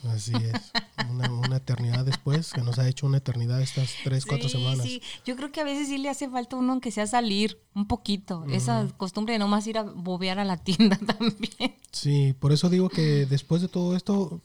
Así 0.08 0.32
es. 0.34 0.72
Una, 1.08 1.32
una, 1.32 1.56
eternidad 1.56 2.04
después, 2.04 2.52
que 2.52 2.60
nos 2.60 2.78
ha 2.78 2.88
hecho 2.88 3.06
una 3.06 3.18
eternidad 3.18 3.62
estas 3.62 3.94
tres, 4.02 4.26
cuatro 4.26 4.48
semanas. 4.48 4.84
Sí, 4.84 5.00
yo 5.24 5.36
creo 5.36 5.52
que 5.52 5.60
a 5.60 5.64
veces 5.64 5.88
sí 5.88 5.98
le 5.98 6.08
hace 6.08 6.28
falta 6.28 6.56
uno 6.56 6.72
aunque 6.72 6.90
sea 6.90 7.06
salir 7.06 7.60
un 7.74 7.86
poquito. 7.86 8.44
Esa 8.50 8.88
costumbre 8.96 9.34
de 9.34 9.38
nomás 9.38 9.66
ir 9.66 9.78
a 9.78 9.82
bobear 9.82 10.40
a 10.40 10.44
la 10.44 10.56
tienda 10.56 10.98
también. 11.06 11.76
Sí, 11.92 12.34
por 12.38 12.52
eso 12.52 12.68
digo 12.68 12.88
que 12.88 13.26
después 13.26 13.62
de 13.62 13.68
todo 13.68 13.96
esto, 13.96 14.42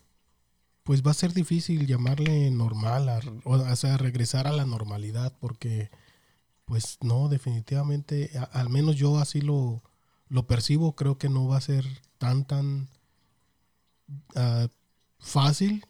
pues 0.83 1.03
va 1.05 1.11
a 1.11 1.15
ser 1.15 1.33
difícil 1.33 1.87
llamarle 1.87 2.49
normal, 2.51 3.09
o 3.43 3.75
sea, 3.75 3.97
regresar 3.97 4.47
a 4.47 4.51
la 4.51 4.65
normalidad, 4.65 5.33
porque 5.39 5.89
pues 6.65 6.97
no, 7.01 7.27
definitivamente, 7.27 8.31
al 8.51 8.69
menos 8.69 8.95
yo 8.95 9.17
así 9.17 9.41
lo, 9.41 9.83
lo 10.29 10.47
percibo, 10.47 10.95
creo 10.95 11.17
que 11.17 11.27
no 11.27 11.47
va 11.47 11.57
a 11.57 11.61
ser 11.61 11.85
tan, 12.17 12.45
tan 12.45 12.87
uh, 14.35 14.67
fácil 15.19 15.85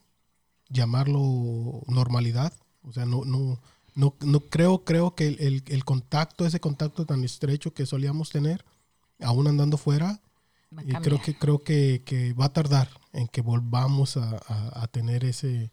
llamarlo 0.70 1.84
normalidad. 1.88 2.54
O 2.84 2.92
sea, 2.92 3.06
no, 3.06 3.24
no, 3.26 3.62
no, 3.94 4.16
no 4.22 4.40
creo, 4.40 4.84
creo 4.84 5.14
que 5.14 5.28
el, 5.28 5.64
el, 5.68 5.86
contacto, 5.86 6.46
ese 6.46 6.60
contacto 6.60 7.06
tan 7.06 7.24
estrecho 7.24 7.74
que 7.74 7.86
solíamos 7.86 8.30
tener, 8.30 8.66
aún 9.20 9.48
andando 9.48 9.78
fuera, 9.78 10.20
y 10.86 10.94
creo 10.94 11.22
que 11.22 11.36
creo 11.36 11.64
que, 11.64 12.02
que, 12.06 12.34
va 12.34 12.46
a 12.46 12.54
tardar 12.54 12.90
en 13.14 13.28
que 13.28 13.42
volvamos 13.42 14.18
a, 14.18 14.40
a, 14.82 14.88
tener 14.88 15.26
ese, 15.26 15.72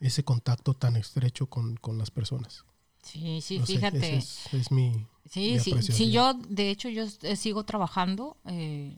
ese 0.00 0.24
contacto 0.24 0.74
tan 0.74 0.96
estrecho 0.96 1.46
con, 1.46 1.76
con 1.76 1.98
las 1.98 2.10
personas. 2.10 2.64
Sí, 3.02 3.40
sí, 3.40 3.60
fíjate. 3.60 4.16
es, 4.16 4.70
mi. 4.70 5.06
Sí, 5.28 5.58
sí, 5.58 5.82
sí, 5.82 6.10
yo, 6.10 6.34
de 6.34 6.70
hecho, 6.70 6.88
yo 6.88 7.04
eh, 7.22 7.36
sigo 7.36 7.64
trabajando. 7.64 8.36
Eh, 8.46 8.96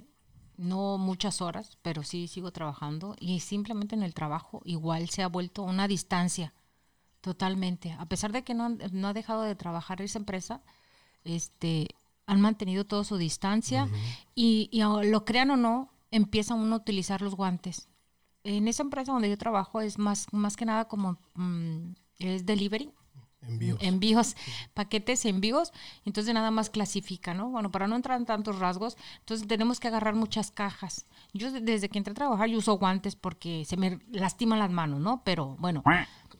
no 0.59 0.99
muchas 0.99 1.41
horas, 1.41 1.79
pero 1.83 2.03
sí 2.03 2.27
sigo 2.27 2.51
trabajando 2.51 3.15
y 3.21 3.41
simplemente 3.41 3.95
en 3.95 4.03
el 4.03 4.13
trabajo 4.13 4.61
igual 4.65 5.09
se 5.09 5.23
ha 5.23 5.29
vuelto 5.29 5.63
una 5.63 5.87
distancia 5.87 6.53
totalmente. 7.21 7.93
A 7.93 8.07
pesar 8.07 8.33
de 8.33 8.43
que 8.43 8.55
no, 8.55 8.71
no 8.71 9.09
ha 9.09 9.13
dejado 9.13 9.43
de 9.43 9.55
trabajar 9.55 10.03
esa 10.03 10.19
empresa, 10.19 10.61
este, 11.25 11.89
han 12.29 12.43
mantenido 12.43 12.85
toda 12.85 13.05
su 13.05 13.17
distancia 13.17 13.89
y, 14.35 14.69
y, 14.71 14.83
lo 14.83 15.25
crean 15.25 15.51
o 15.51 15.57
no, 15.57 15.91
empiezan 16.11 16.59
uno 16.59 16.77
a 16.77 16.79
utilizar 16.79 17.23
los 17.23 17.35
guantes. 17.35 17.89
En 18.45 18.69
esa 18.69 18.83
empresa 18.83 19.13
donde 19.13 19.31
yo 19.31 19.39
trabajo 19.39 19.81
es 19.81 19.99
más, 19.99 20.27
más 20.31 20.57
que 20.57 20.67
nada 20.67 20.87
como 20.87 21.19
mm, 21.35 21.95
es 22.19 22.45
delivery, 22.45 22.93
Envíos. 23.47 23.79
Envíos, 23.81 24.37
paquetes 24.75 25.25
envíos, 25.25 25.73
entonces 26.05 26.35
nada 26.35 26.51
más 26.51 26.71
clasifica, 26.71 27.35
¿no? 27.35 27.51
Bueno, 27.51 27.71
para 27.71 27.87
no 27.87 27.95
entrar 27.95 28.19
en 28.19 28.27
tantos 28.27 28.59
rasgos, 28.59 28.97
entonces 29.21 29.47
tenemos 29.47 29.79
que 29.79 29.87
agarrar 29.87 30.17
muchas 30.17 30.51
cajas. 30.51 31.07
Yo 31.33 31.53
desde 31.53 31.89
que 31.89 31.99
entré 31.99 32.13
a 32.13 32.15
trabajar 32.17 32.49
yo 32.49 32.59
uso 32.59 32.77
guantes 32.79 33.15
porque 33.15 33.65
se 33.65 33.77
me 33.77 34.01
lastiman 34.11 34.59
las 34.59 34.73
manos, 34.73 35.01
¿no? 35.01 35.23
Pero 35.25 35.57
bueno, 35.61 35.85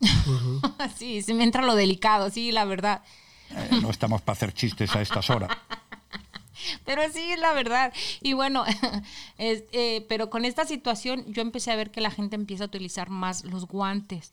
sí, 0.97 1.23
se 1.23 1.35
me 1.35 1.45
entra 1.45 1.63
lo 1.63 1.77
delicado, 1.77 2.31
sí, 2.31 2.51
la 2.51 2.65
verdad. 2.65 3.03
Eh, 3.51 3.79
no 3.83 3.91
estamos 3.91 4.23
para 4.23 4.37
hacer 4.37 4.53
chistes 4.53 4.95
a 4.95 5.01
estas 5.01 5.29
horas. 5.31 5.51
Pero 6.85 7.03
sí, 7.13 7.35
la 7.39 7.53
verdad. 7.53 7.93
Y 8.21 8.33
bueno, 8.33 8.65
eh, 9.39 10.07
pero 10.09 10.29
con 10.29 10.45
esta 10.45 10.67
situación 10.67 11.25
yo 11.29 11.41
empecé 11.41 11.71
a 11.71 11.77
ver 11.77 11.91
que 11.91 12.01
la 12.01 12.11
gente 12.11 12.35
empieza 12.35 12.65
a 12.65 12.67
utilizar 12.67 13.11
más 13.11 13.45
los 13.45 13.67
guantes 13.67 14.33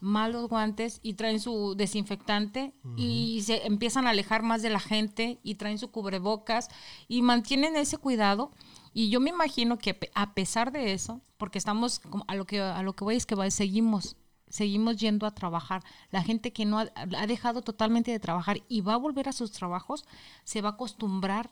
malos 0.00 0.48
guantes 0.48 1.00
y 1.02 1.14
traen 1.14 1.40
su 1.40 1.74
desinfectante 1.76 2.74
y 2.96 3.42
se 3.42 3.66
empiezan 3.66 4.06
a 4.06 4.10
alejar 4.10 4.42
más 4.42 4.62
de 4.62 4.70
la 4.70 4.80
gente 4.80 5.38
y 5.42 5.54
traen 5.54 5.78
su 5.78 5.90
cubrebocas 5.90 6.68
y 7.08 7.22
mantienen 7.22 7.76
ese 7.76 7.98
cuidado. 7.98 8.50
Y 8.92 9.08
yo 9.08 9.20
me 9.20 9.30
imagino 9.30 9.78
que 9.78 9.98
a 10.14 10.34
pesar 10.34 10.72
de 10.72 10.92
eso, 10.92 11.22
porque 11.38 11.58
estamos 11.58 12.02
a 12.26 12.34
lo 12.34 12.44
que 12.44 12.60
a 12.60 12.82
lo 12.82 12.92
que 12.94 13.04
voy 13.04 13.16
es 13.16 13.24
que 13.24 13.50
seguimos 13.50 14.16
seguimos 14.52 14.98
yendo 14.98 15.26
a 15.26 15.34
trabajar. 15.34 15.82
La 16.10 16.22
gente 16.22 16.52
que 16.52 16.64
no 16.66 16.78
ha, 16.78 16.92
ha, 16.94 17.26
dejado 17.26 17.62
totalmente 17.62 18.10
de 18.10 18.20
trabajar 18.20 18.62
y 18.68 18.82
va 18.82 18.94
a 18.94 18.98
volver 18.98 19.28
a 19.28 19.32
sus 19.32 19.50
trabajos, 19.50 20.04
se 20.44 20.60
va 20.60 20.68
a 20.68 20.72
acostumbrar 20.72 21.50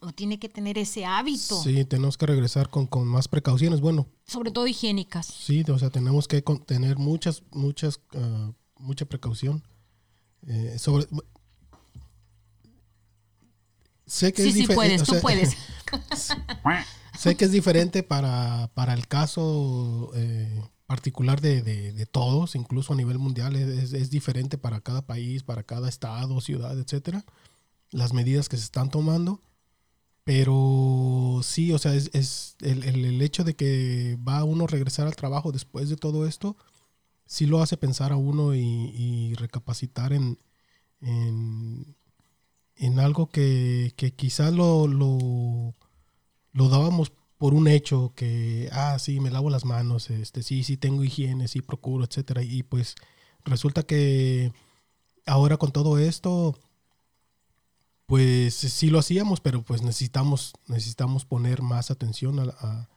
o 0.00 0.12
tiene 0.12 0.38
que 0.38 0.48
tener 0.48 0.78
ese 0.78 1.04
hábito. 1.04 1.60
Sí, 1.62 1.84
tenemos 1.84 2.16
que 2.16 2.26
regresar 2.26 2.70
con, 2.70 2.88
más 3.06 3.28
precauciones, 3.28 3.80
bueno. 3.80 4.06
Sobre 4.26 4.50
todo 4.50 4.66
higiénicas. 4.66 5.26
Sí, 5.26 5.64
o 5.68 5.78
sea, 5.78 5.90
tenemos 5.90 6.28
que 6.28 6.42
tener 6.66 6.96
muchas, 6.98 7.42
muchas, 7.50 8.00
ah, 8.14 8.52
mucha 8.78 9.06
precaución. 9.06 9.62
Eh, 10.46 10.76
sobre, 10.78 11.06
sé 14.06 14.32
que 14.32 14.42
sí, 14.42 14.48
es 14.48 14.54
sí, 14.54 14.66
puedes, 14.66 15.02
tú 15.02 15.14
puedes. 15.20 15.56
sé 17.18 17.36
que 17.36 17.46
es 17.46 17.52
diferente 17.52 18.02
para, 18.02 18.70
el 18.92 19.08
caso 19.08 20.10
eh, 20.14 20.62
particular 20.86 21.40
de, 21.40 22.06
todos, 22.10 22.54
incluso 22.54 22.92
a 22.92 22.96
nivel 22.96 23.18
mundial, 23.18 23.56
es, 23.56 24.10
diferente 24.10 24.58
para 24.58 24.80
cada 24.80 25.02
país, 25.02 25.42
para 25.42 25.62
cada 25.62 25.88
estado, 25.88 26.40
ciudad, 26.40 26.78
etcétera, 26.78 27.24
las 27.90 28.12
medidas 28.12 28.48
que 28.48 28.56
se 28.56 28.64
están 28.64 28.90
tomando. 28.90 29.40
Pero 30.24 31.40
sí, 31.42 31.72
o 31.72 31.78
sea, 31.78 31.94
es, 31.94 32.56
el, 32.60 33.20
hecho 33.22 33.44
de 33.44 33.54
que 33.54 34.18
va 34.26 34.44
uno 34.44 34.64
a 34.64 34.68
regresar 34.68 35.06
al 35.06 35.16
trabajo 35.16 35.52
después 35.52 35.88
de 35.90 35.96
todo 35.96 36.26
esto, 36.26 36.56
sí 37.26 37.46
lo 37.46 37.60
hace 37.60 37.76
pensar 37.76 38.12
a 38.12 38.16
uno 38.16 38.54
y, 38.54 39.34
recapacitar 39.34 40.12
en, 40.12 40.38
en, 41.00 42.98
algo 42.98 43.28
que, 43.28 43.92
que 43.96 44.14
quizás 44.14 44.52
lo, 44.52 44.86
lo, 44.86 45.74
dábamos 46.68 47.12
por 47.44 47.52
un 47.52 47.68
hecho, 47.68 48.14
que, 48.16 48.70
ah, 48.72 48.98
sí, 48.98 49.20
me 49.20 49.30
lavo 49.30 49.50
las 49.50 49.66
manos, 49.66 50.08
este, 50.08 50.42
sí, 50.42 50.64
sí 50.64 50.78
tengo 50.78 51.04
higiene, 51.04 51.46
sí 51.46 51.60
procuro, 51.60 52.06
etcétera. 52.06 52.42
Y 52.42 52.62
pues 52.62 52.94
resulta 53.44 53.82
que 53.82 54.50
ahora 55.26 55.58
con 55.58 55.70
todo 55.70 55.98
esto 55.98 56.58
pues 58.06 58.54
sí 58.54 58.88
lo 58.88 58.98
hacíamos, 58.98 59.42
pero 59.42 59.60
pues 59.60 59.82
necesitamos, 59.82 60.54
necesitamos 60.68 61.26
poner 61.26 61.60
más 61.60 61.90
atención 61.90 62.38
a, 62.40 62.88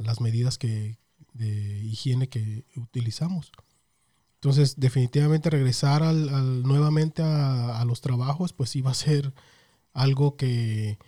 las 0.00 0.22
medidas 0.22 0.56
que, 0.56 0.96
de 1.34 1.80
higiene 1.84 2.30
que 2.30 2.64
utilizamos. 2.76 3.52
Entonces, 4.36 4.80
definitivamente 4.80 5.50
regresar 5.50 6.02
al, 6.02 6.62
nuevamente 6.62 7.22
a, 7.22 7.84
los 7.84 8.00
trabajos, 8.00 8.54
pues 8.54 8.74
va 8.82 8.92
a 8.92 8.94
ser 8.94 9.34
algo 9.92 10.34
que, 10.36 10.98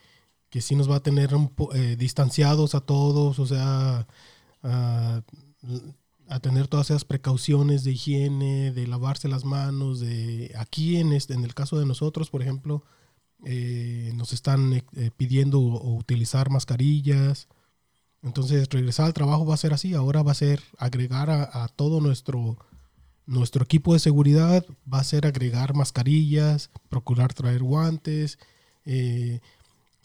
que 0.51 0.61
sí 0.61 0.77
nos 0.77 0.91
va 0.91 0.97
a 0.97 1.03
tener 1.03 1.31
eh, 1.75 1.97
distanciados 1.99 2.75
a 2.75 2.81
todos, 2.81 3.39
o 3.39 3.47
sea, 3.47 4.07
a, 4.63 5.23
tener 6.41 6.69
todas 6.69 6.91
esas 6.91 7.05
precauciones 7.05 7.85
de 7.85 7.93
higiene, 7.93 8.73
de 8.73 8.87
lavarse 8.87 9.29
las 9.29 9.45
manos, 9.45 10.01
de 10.01 10.53
aquí 10.57 10.97
en, 10.97 11.13
este, 11.13 11.35
en 11.35 11.45
el 11.45 11.55
caso 11.55 11.79
de 11.79 11.87
nosotros, 11.87 12.31
por 12.31 12.43
ejemplo, 12.43 12.85
eh, 13.45 14.13
nos 14.15 14.33
están 14.33 14.73
eh, 14.73 14.85
eh, 14.97 15.11
pidiendo 15.17 15.59
utilizar 15.61 16.51
mascarillas. 16.51 17.49
Entonces, 18.23 18.69
regresar 18.71 19.07
al 19.07 19.15
trabajo 19.15 19.47
va 19.47 19.55
a 19.55 19.59
ser 19.59 19.73
así. 19.73 19.95
Ahora 19.95 20.23
va 20.23 20.33
a 20.33 20.35
ser 20.35 20.63
agregar 20.79 21.31
a, 21.31 21.69
todo 21.69 22.01
nuestro, 22.01 22.59
nuestro 23.27 23.65
equipo 23.65 23.93
de 23.93 24.01
seguridad, 24.01 24.65
va 24.93 25.01
a 25.01 25.05
ser 25.05 25.27
agregar 25.27 25.75
mascarillas, 25.75 26.71
procurar 26.89 27.35
traer 27.35 27.63
guantes, 27.63 28.39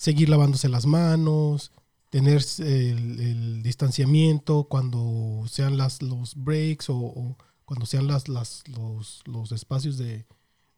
seguir 0.01 0.29
lavándose 0.29 0.67
las 0.67 0.87
manos, 0.87 1.71
tener 2.09 2.43
el, 2.57 3.61
distanciamiento 3.61 4.63
cuando 4.63 5.43
sean 5.47 5.77
las, 5.77 6.01
los 6.01 6.33
breaks 6.33 6.89
o, 6.89 7.37
cuando 7.65 7.85
sean 7.85 8.07
las, 8.07 8.27
las, 8.27 8.63
los, 8.67 9.21
los 9.25 9.51
espacios 9.51 9.99
de, 9.99 10.25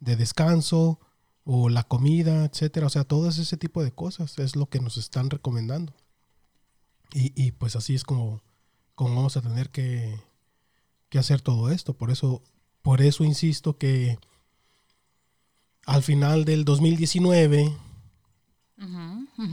de 0.02 0.18
descanso 0.18 1.00
o 1.46 1.70
la 1.70 1.84
comida, 1.84 2.44
etcétera. 2.44 2.88
O 2.88 2.90
sea, 2.90 3.06
todo 3.06 3.30
ese 3.30 3.56
tipo 3.56 3.82
de 3.82 3.94
cosas 3.94 4.38
es 4.40 4.58
lo 4.58 4.66
que 4.66 4.82
nos 4.82 4.98
están 4.98 5.30
recomendando. 5.30 5.94
Y, 7.14 7.52
pues 7.52 7.78
así 7.78 7.96
es 7.96 8.04
como, 8.04 8.42
como 8.96 9.16
vamos 9.16 9.38
a 9.38 9.42
tener 9.42 9.70
que, 9.70 10.20
hacer 11.18 11.40
todo 11.40 11.70
esto. 11.70 11.94
Por 11.94 12.12
eso, 12.12 12.42
por 12.82 13.02
eso 13.02 13.24
insisto 13.24 13.78
que 13.78 14.18
al 15.86 16.04
final 16.04 16.44
del 16.44 16.66
2019, 16.66 17.72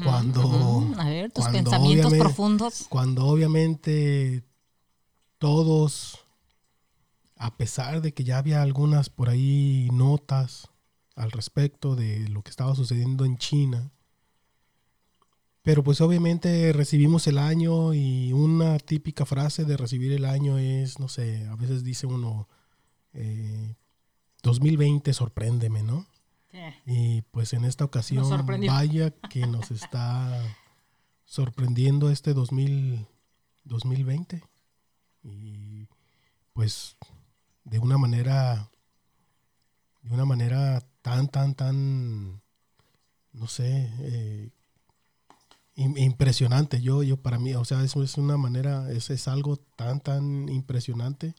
cuando... 0.04 0.94
A 0.98 1.04
ver, 1.04 1.32
tus 1.32 1.46
pensamientos 1.48 2.12
profundos. 2.14 2.86
Cuando 2.88 3.26
obviamente 3.26 4.44
todos, 5.38 6.20
a 7.36 7.56
pesar 7.56 8.02
de 8.02 8.12
que 8.12 8.24
ya 8.24 8.38
había 8.38 8.62
algunas 8.62 9.08
por 9.08 9.30
ahí 9.30 9.88
notas 9.92 10.68
al 11.16 11.30
respecto 11.30 11.96
de 11.96 12.28
lo 12.28 12.42
que 12.42 12.50
estaba 12.50 12.74
sucediendo 12.74 13.24
en 13.24 13.38
China. 13.38 13.90
Pero 15.62 15.84
pues 15.84 16.00
obviamente 16.00 16.72
recibimos 16.72 17.26
el 17.26 17.38
año 17.38 17.92
y 17.92 18.32
una 18.32 18.78
típica 18.78 19.26
frase 19.26 19.64
de 19.64 19.76
recibir 19.76 20.12
el 20.12 20.24
año 20.24 20.58
es, 20.58 20.98
no 20.98 21.08
sé, 21.08 21.46
a 21.48 21.56
veces 21.56 21.84
dice 21.84 22.06
uno, 22.06 22.48
2020 24.42 25.10
eh, 25.10 25.14
sorpréndeme, 25.14 25.82
¿no? 25.82 26.06
Y 26.86 27.22
pues 27.30 27.52
en 27.52 27.64
esta 27.64 27.84
ocasión, 27.84 28.24
vaya 28.68 29.10
que 29.10 29.46
nos 29.46 29.70
está 29.70 30.42
sorprendiendo 31.24 32.10
este 32.10 32.34
2000, 32.34 33.06
2020. 33.64 34.42
y 35.22 35.86
pues 36.52 36.96
de 37.64 37.78
una 37.78 37.96
manera 37.98 38.68
de 40.02 40.10
una 40.14 40.24
manera 40.24 40.80
tan 41.02 41.28
tan 41.28 41.54
tan 41.54 42.42
no 43.32 43.46
sé 43.46 43.88
eh, 44.00 44.50
im- 45.76 45.98
impresionante. 45.98 46.80
Yo 46.82 47.02
yo 47.02 47.16
para 47.18 47.38
mí 47.38 47.54
o 47.54 47.64
sea 47.64 47.82
eso 47.84 48.02
es 48.02 48.18
una 48.18 48.36
manera 48.36 48.90
es, 48.90 49.10
es 49.10 49.28
algo 49.28 49.56
tan 49.56 50.00
tan 50.00 50.48
impresionante. 50.48 51.34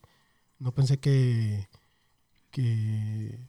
No 0.60 0.74
pensé 0.74 1.00
que 1.00 1.68
que 2.52 3.40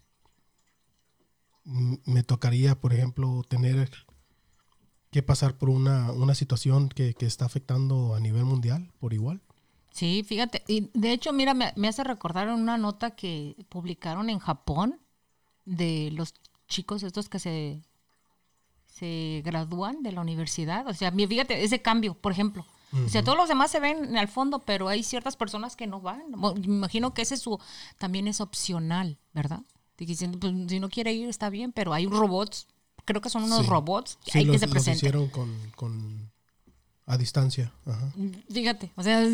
me 1.64 2.22
tocaría 2.22 2.80
por 2.80 2.92
ejemplo 2.92 3.42
tener 3.48 3.90
que 5.10 5.22
pasar 5.22 5.58
por 5.58 5.68
una, 5.68 6.10
una 6.12 6.34
situación 6.34 6.88
que, 6.88 7.14
que 7.14 7.26
está 7.26 7.44
afectando 7.44 8.14
a 8.14 8.20
nivel 8.20 8.44
mundial 8.44 8.90
por 8.98 9.12
igual 9.12 9.42
Sí, 9.92 10.24
fíjate. 10.26 10.64
Y 10.66 10.90
de 10.94 11.12
hecho, 11.12 11.32
mira, 11.32 11.54
me, 11.54 11.72
me 11.76 11.86
hace 11.86 12.02
recordar 12.02 12.48
una 12.48 12.78
nota 12.78 13.10
que 13.10 13.56
publicaron 13.68 14.30
en 14.30 14.38
Japón 14.38 14.98
de 15.64 16.10
los 16.12 16.34
chicos 16.66 17.02
estos 17.02 17.28
que 17.28 17.38
se, 17.38 17.82
se 18.86 19.42
gradúan 19.44 20.02
de 20.02 20.12
la 20.12 20.22
universidad. 20.22 20.88
O 20.88 20.94
sea, 20.94 21.12
fíjate, 21.12 21.62
ese 21.62 21.82
cambio, 21.82 22.14
por 22.14 22.32
ejemplo. 22.32 22.64
O 23.06 23.08
sea, 23.08 23.24
todos 23.24 23.38
los 23.38 23.48
demás 23.48 23.70
se 23.70 23.80
ven 23.80 24.18
al 24.18 24.28
fondo, 24.28 24.58
pero 24.58 24.88
hay 24.88 25.02
ciertas 25.02 25.34
personas 25.34 25.76
que 25.76 25.86
no 25.86 26.02
van. 26.02 26.24
Bueno, 26.32 26.60
me 26.60 26.66
imagino 26.66 27.14
que 27.14 27.22
ese 27.22 27.36
es 27.36 27.40
su, 27.40 27.58
también 27.96 28.28
es 28.28 28.42
opcional, 28.42 29.18
¿verdad? 29.32 29.62
Dicen, 30.06 30.32
pues, 30.32 30.52
si 30.68 30.80
no 30.80 30.88
quiere 30.88 31.12
ir, 31.12 31.28
está 31.28 31.50
bien, 31.50 31.72
pero 31.72 31.92
hay 31.92 32.06
robots, 32.06 32.66
creo 33.04 33.20
que 33.20 33.30
son 33.30 33.44
unos 33.44 33.60
Sí. 33.64 33.66
robots 33.70 34.18
que 34.24 34.32
Sí, 34.32 34.38
hay 34.38 34.44
que 34.44 34.52
los- 34.52 34.60
se 34.60 34.66
los 34.68 34.88
hicieron 34.88 35.28
con, 35.28 35.54
con- 35.76 36.30
a 37.06 37.16
distancia. 37.18 37.72
Ajá. 37.84 38.12
Fíjate, 38.50 38.92
o 38.96 39.02
sea, 39.02 39.24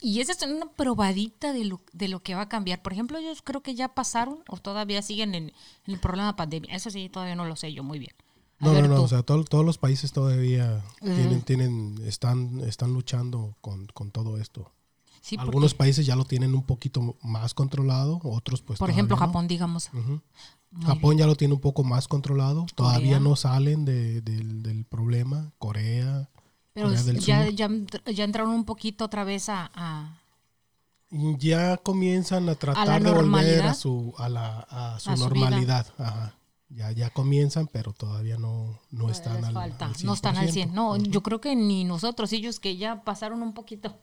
y 0.00 0.20
esa 0.20 0.32
es 0.32 0.42
una 0.42 0.66
probadita 0.72 1.52
de 1.52 1.64
lo, 1.64 1.80
de 1.92 2.08
lo 2.08 2.20
que 2.22 2.34
va 2.34 2.42
a 2.42 2.48
cambiar. 2.48 2.82
Por 2.82 2.92
ejemplo, 2.92 3.18
ellos 3.18 3.40
creo 3.42 3.62
que 3.62 3.74
ya 3.76 3.88
pasaron 3.94 4.40
o 4.48 4.56
todavía 4.58 5.00
siguen 5.00 5.34
en, 5.34 5.44
en 5.86 5.94
el 5.94 6.00
problema 6.00 6.28
de 6.32 6.34
pandemia. 6.36 6.74
Eso 6.74 6.90
sí, 6.90 7.08
todavía 7.08 7.36
no 7.36 7.44
lo 7.44 7.54
sé 7.56 7.72
yo 7.72 7.84
muy 7.84 7.98
bien. 8.00 8.12
A 8.60 8.64
No, 8.64 8.72
ver, 8.72 8.88
no, 8.88 8.96
no, 8.96 9.02
o 9.02 9.08
sea, 9.08 9.22
todo- 9.22 9.44
todos 9.44 9.64
los 9.64 9.78
países 9.78 10.10
todavía 10.12 10.82
tienen, 11.00 11.42
tienen, 11.42 12.00
están, 12.04 12.60
están 12.66 12.92
luchando 12.92 13.54
con, 13.60 13.86
con 13.86 14.10
todo 14.10 14.36
esto. 14.38 14.72
Sí, 15.20 15.36
porque, 15.36 15.48
Algunos 15.48 15.74
países 15.74 16.06
ya 16.06 16.16
lo 16.16 16.24
tienen 16.24 16.54
un 16.54 16.62
poquito 16.62 17.16
más 17.22 17.54
controlado, 17.54 18.20
otros 18.24 18.62
pues 18.62 18.78
por 18.78 18.90
ejemplo, 18.90 19.16
no. 19.16 19.20
Japón, 19.20 19.48
digamos. 19.48 19.90
Japón 20.84 21.16
ya 21.16 21.26
lo 21.26 21.34
tiene 21.34 21.54
un 21.54 21.60
poco 21.60 21.82
más 21.84 22.08
controlado, 22.08 22.66
todavía 22.74 23.18
no 23.20 23.36
salen 23.36 23.84
de- 23.84 24.20
del, 24.20 24.62
del 24.62 24.84
problema. 24.84 25.52
Corea, 25.58 26.28
Pero 26.74 26.88
Corea 26.88 27.02
del 27.02 27.18
ya, 27.20 27.44
Sur. 27.46 27.54
ya, 27.54 27.68
ya 28.12 28.24
entraron 28.24 28.50
un 28.54 28.64
poquito 28.64 29.04
otra 29.04 29.24
vez 29.24 29.48
a... 29.48 29.70
a- 29.74 30.14
ya 31.10 31.78
comienzan 31.78 32.48
a 32.50 32.54
tratar 32.54 33.02
de 33.02 33.10
volver 33.10 33.62
a 33.62 33.72
su, 33.74 34.12
a 34.18 34.28
la, 34.28 34.58
a 34.60 35.00
su 35.00 35.10
normalidad. 35.16 35.86
Ajá. 35.96 36.34
Ya, 36.70 36.92
ya 36.92 37.08
comienzan, 37.08 37.66
pero 37.66 37.94
todavía 37.94 38.36
no, 38.36 38.78
no 38.90 39.08
están 39.08 39.42
al, 39.42 39.56
al 39.56 39.74
no 40.04 40.12
están 40.12 40.36
al 40.36 40.50
100. 40.50 40.68
100%. 40.70 40.72
No, 40.74 40.96
yo 40.98 41.22
creo 41.22 41.40
que 41.40 41.56
ni 41.56 41.84
nosotros, 41.84 42.30
ellos 42.34 42.60
que 42.60 42.76
ya 42.76 43.04
pasaron 43.04 43.40
un 43.42 43.54
poquito 43.54 43.96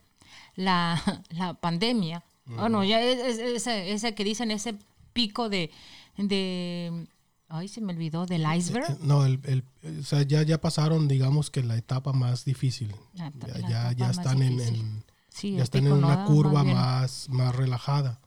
la, 0.54 1.00
la 1.30 1.54
pandemia. 1.54 2.24
Bueno, 2.46 2.84
ya 2.84 3.00
es, 3.02 3.18
es- 3.18 3.38
ese, 3.38 3.92
ese 3.92 4.14
que 4.14 4.22
dicen, 4.24 4.50
ese 4.50 4.76
pico 5.12 5.48
de, 5.48 5.70
de... 6.16 7.06
Ay, 7.48 7.68
se 7.68 7.80
me 7.80 7.92
olvidó, 7.92 8.26
del 8.26 8.44
iceberg. 8.56 8.90
Eh, 8.90 8.96
No, 9.02 9.24
el, 9.24 9.40
el- 9.44 9.64
o 10.00 10.02
sea, 10.02 10.22
ya, 10.22 10.42
ya 10.42 10.60
pasaron, 10.60 11.06
digamos 11.08 11.50
que 11.50 11.62
la 11.62 11.76
etapa 11.76 12.12
más 12.12 12.44
difícil. 12.44 12.94
La 13.14 13.32
Ya, 13.38 13.58
la 13.84 13.92
ya, 13.92 14.06
más 14.08 14.18
están 14.18 14.42
en, 14.42 14.60
en- 14.60 15.04
Sí, 15.28 15.52
ya 15.56 15.62
están 15.64 15.86
en 15.86 15.92
una 15.92 16.16
¿no? 16.16 16.24
curva 16.26 16.62
bien. 16.62 16.74
más, 16.76 17.28
más 17.30 17.54
relajada. 17.54 18.20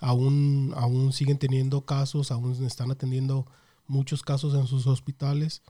Aún, 0.00 0.72
aún 0.76 1.12
siguen 1.12 1.38
teniendo 1.38 1.84
casos, 1.84 2.30
aún 2.30 2.52
están 2.64 2.90
atendiendo 2.90 3.46
muchos 3.86 4.22
casos 4.22 4.54
en 4.54 4.66
sus 4.66 4.86
hospitales, 4.86 5.62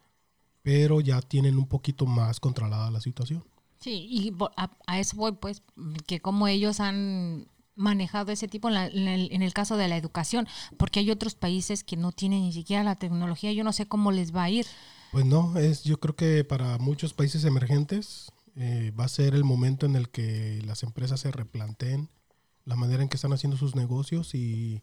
pero 0.62 1.00
ya 1.00 1.20
tienen 1.20 1.56
un 1.58 1.66
poquito 1.66 2.06
más 2.06 2.38
controlada 2.40 2.90
la 2.90 3.00
situación. 3.00 3.44
Sí, 3.84 4.06
y 4.08 4.32
a, 4.56 4.98
eso 4.98 5.14
voy, 5.18 5.32
pues, 5.32 5.62
que 6.06 6.18
como 6.20 6.48
ellos 6.48 6.80
han 6.80 7.48
manejado 7.76 8.32
ese 8.32 8.48
tipo 8.48 8.68
en, 8.68 8.74
la- 8.74 8.86
el, 8.86 9.52
caso 9.52 9.76
de 9.76 9.88
la 9.88 9.98
educación, 9.98 10.48
porque 10.78 11.00
hay 11.00 11.10
otros 11.10 11.34
países 11.34 11.84
que 11.84 11.98
no 11.98 12.10
tienen 12.10 12.40
ni 12.40 12.52
siquiera 12.54 12.82
la 12.82 12.94
tecnología, 12.96 13.52
yo 13.52 13.62
no 13.62 13.74
sé 13.74 13.84
cómo 13.86 14.10
les 14.10 14.34
va 14.34 14.44
a 14.44 14.48
ir. 14.50 14.64
Pues 15.12 15.26
no, 15.26 15.58
es, 15.58 15.84
yo 15.84 16.00
creo 16.00 16.16
que 16.16 16.44
para 16.44 16.78
muchos 16.78 17.12
países 17.12 17.44
emergentes 17.44 18.32
eh, 18.56 18.90
va 18.98 19.04
a 19.04 19.08
ser 19.08 19.34
el 19.34 19.44
momento 19.44 19.84
en 19.84 19.96
el 19.96 20.08
que 20.08 20.62
las 20.64 20.82
empresas 20.82 21.20
se 21.20 21.30
replanteen 21.30 22.08
la 22.64 22.76
manera 22.76 23.02
en 23.02 23.10
que 23.10 23.16
están 23.16 23.34
haciendo 23.34 23.58
sus 23.58 23.74
negocios 23.76 24.34
y 24.34 24.80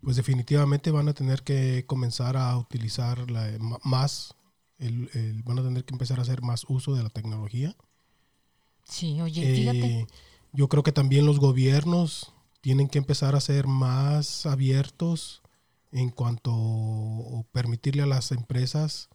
pues 0.00 0.16
definitivamente 0.16 0.90
van 0.90 1.08
a 1.08 1.14
tener 1.14 1.44
que 1.44 1.84
comenzar 1.86 2.36
a 2.36 2.58
utilizar 2.58 3.30
la- 3.30 3.56
más, 3.84 4.34
el- 4.78 5.08
el- 5.14 5.44
van 5.44 5.60
a 5.60 5.62
tener 5.62 5.84
que 5.84 5.94
empezar 5.94 6.18
a 6.18 6.22
hacer 6.22 6.42
más 6.42 6.64
uso 6.68 6.96
de 6.96 7.04
la 7.04 7.10
tecnología. 7.10 7.76
Sí, 8.84 9.20
oye, 9.20 9.54
fíjate. 9.54 10.00
Eh, 10.00 10.06
yo 10.52 10.68
creo 10.68 10.82
que 10.82 10.92
también 10.92 11.26
los 11.26 11.40
gobiernos 11.40 12.32
tienen 12.60 12.88
que 12.88 12.98
empezar 12.98 13.34
a 13.34 13.40
ser 13.40 13.66
más 13.66 14.46
abiertos 14.46 15.42
en 15.92 16.10
cuanto 16.10 16.50
o 16.54 17.44
permitirle 17.52 18.02
a 18.02 18.06
las 18.06 18.32
empresas 18.32 19.08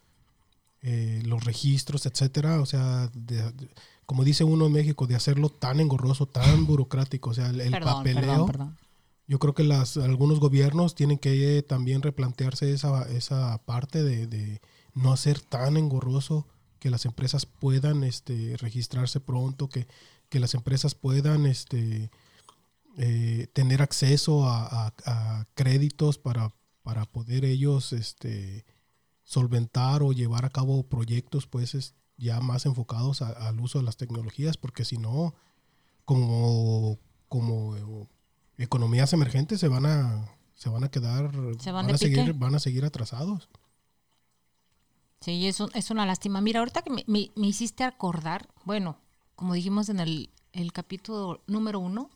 eh, 0.82 1.22
los 1.26 1.44
registros, 1.44 2.06
etcétera. 2.06 2.62
O 2.62 2.66
sea, 2.66 3.10
de- 3.14 3.52
de- 3.52 3.70
como 4.06 4.24
dice 4.24 4.44
uno 4.44 4.66
en 4.68 4.72
México, 4.72 5.08
de 5.08 5.16
hacerlo 5.16 5.50
tan 5.50 5.80
engorroso, 5.80 6.26
tan 6.26 6.66
burocrático. 6.66 7.32
O 7.32 7.34
sea, 7.34 7.48
el, 7.50 7.60
el 7.62 7.72
perdón, 7.72 7.94
papeleo. 7.96 8.22
perdón, 8.22 8.46
perdón. 8.48 8.78
Yo 9.28 9.38
creo 9.40 9.54
que 9.54 9.64
las, 9.64 9.98
algunos 9.98 10.40
gobiernos 10.40 10.96
tienen 10.96 11.18
que 11.20 11.58
eh, 11.58 11.62
también 11.64 12.02
replantearse 12.02 12.72
esa, 12.74 13.04
esa 13.12 13.60
parte 13.66 14.04
de, 14.04 14.26
de 14.26 14.62
no 14.96 15.12
hacer 15.14 15.40
tan 15.42 15.78
engorroso 15.78 16.48
que 16.80 16.90
las 16.90 17.06
empresas 17.06 17.46
puedan 17.46 18.04
este, 18.04 18.56
registrarse 18.58 19.20
pronto, 19.20 19.70
que, 19.70 19.88
que 20.30 20.40
las 20.40 20.54
empresas 20.54 20.96
puedan 20.96 21.46
este, 21.46 22.10
eh, 22.98 23.48
tener 23.54 23.82
acceso 23.82 24.46
a, 24.48 24.88
a- 24.88 24.94
a 25.06 25.46
créditos 25.54 26.18
para, 26.18 26.54
para 26.84 27.06
poder 27.06 27.46
ellos 27.46 27.94
este, 27.94 28.66
solventar 29.24 30.02
o 30.04 30.12
llevar 30.14 30.46
a 30.46 30.50
cabo 30.50 30.84
proyectos 30.88 31.46
pues 31.48 31.76
es- 31.76 31.96
ya 32.18 32.40
más 32.42 32.66
enfocados 32.66 33.22
a- 33.22 33.48
al 33.48 33.60
uso 33.60 33.80
de 33.80 33.86
las 33.86 33.98
tecnologías, 33.98 34.58
porque 34.58 34.84
si 34.86 34.98
no, 34.98 35.34
como, 36.06 36.98
como 37.28 38.08
economías 38.58 39.14
emergentes 39.14 39.60
se 39.60 39.68
van 39.68 39.86
a 39.86 40.30
se 40.56 40.68
van 40.70 40.84
a 40.84 40.92
quedar 40.92 41.32
Se 41.60 41.72
van 41.72 41.86
a 41.86 41.98
seguir 41.98 42.34
van 42.34 42.56
a 42.56 42.60
seguir 42.60 42.84
atrasados 42.84 43.48
Sí, 45.22 45.48
es, 45.48 45.60
un- 45.60 45.72
es 45.74 45.92
una 45.92 46.06
lástima. 46.06 46.42
Mira, 46.42 46.60
ahorita 46.60 46.82
que 46.82 46.92
me, 46.92 47.32
hiciste 47.48 47.84
acordar, 47.84 48.48
bueno, 48.64 48.98
como 49.36 49.54
dijimos 49.54 49.90
en 49.90 50.00
el, 50.00 50.30
el 50.54 50.72
capítulo 50.72 51.42
número 51.48 51.80
uno, 51.80 52.10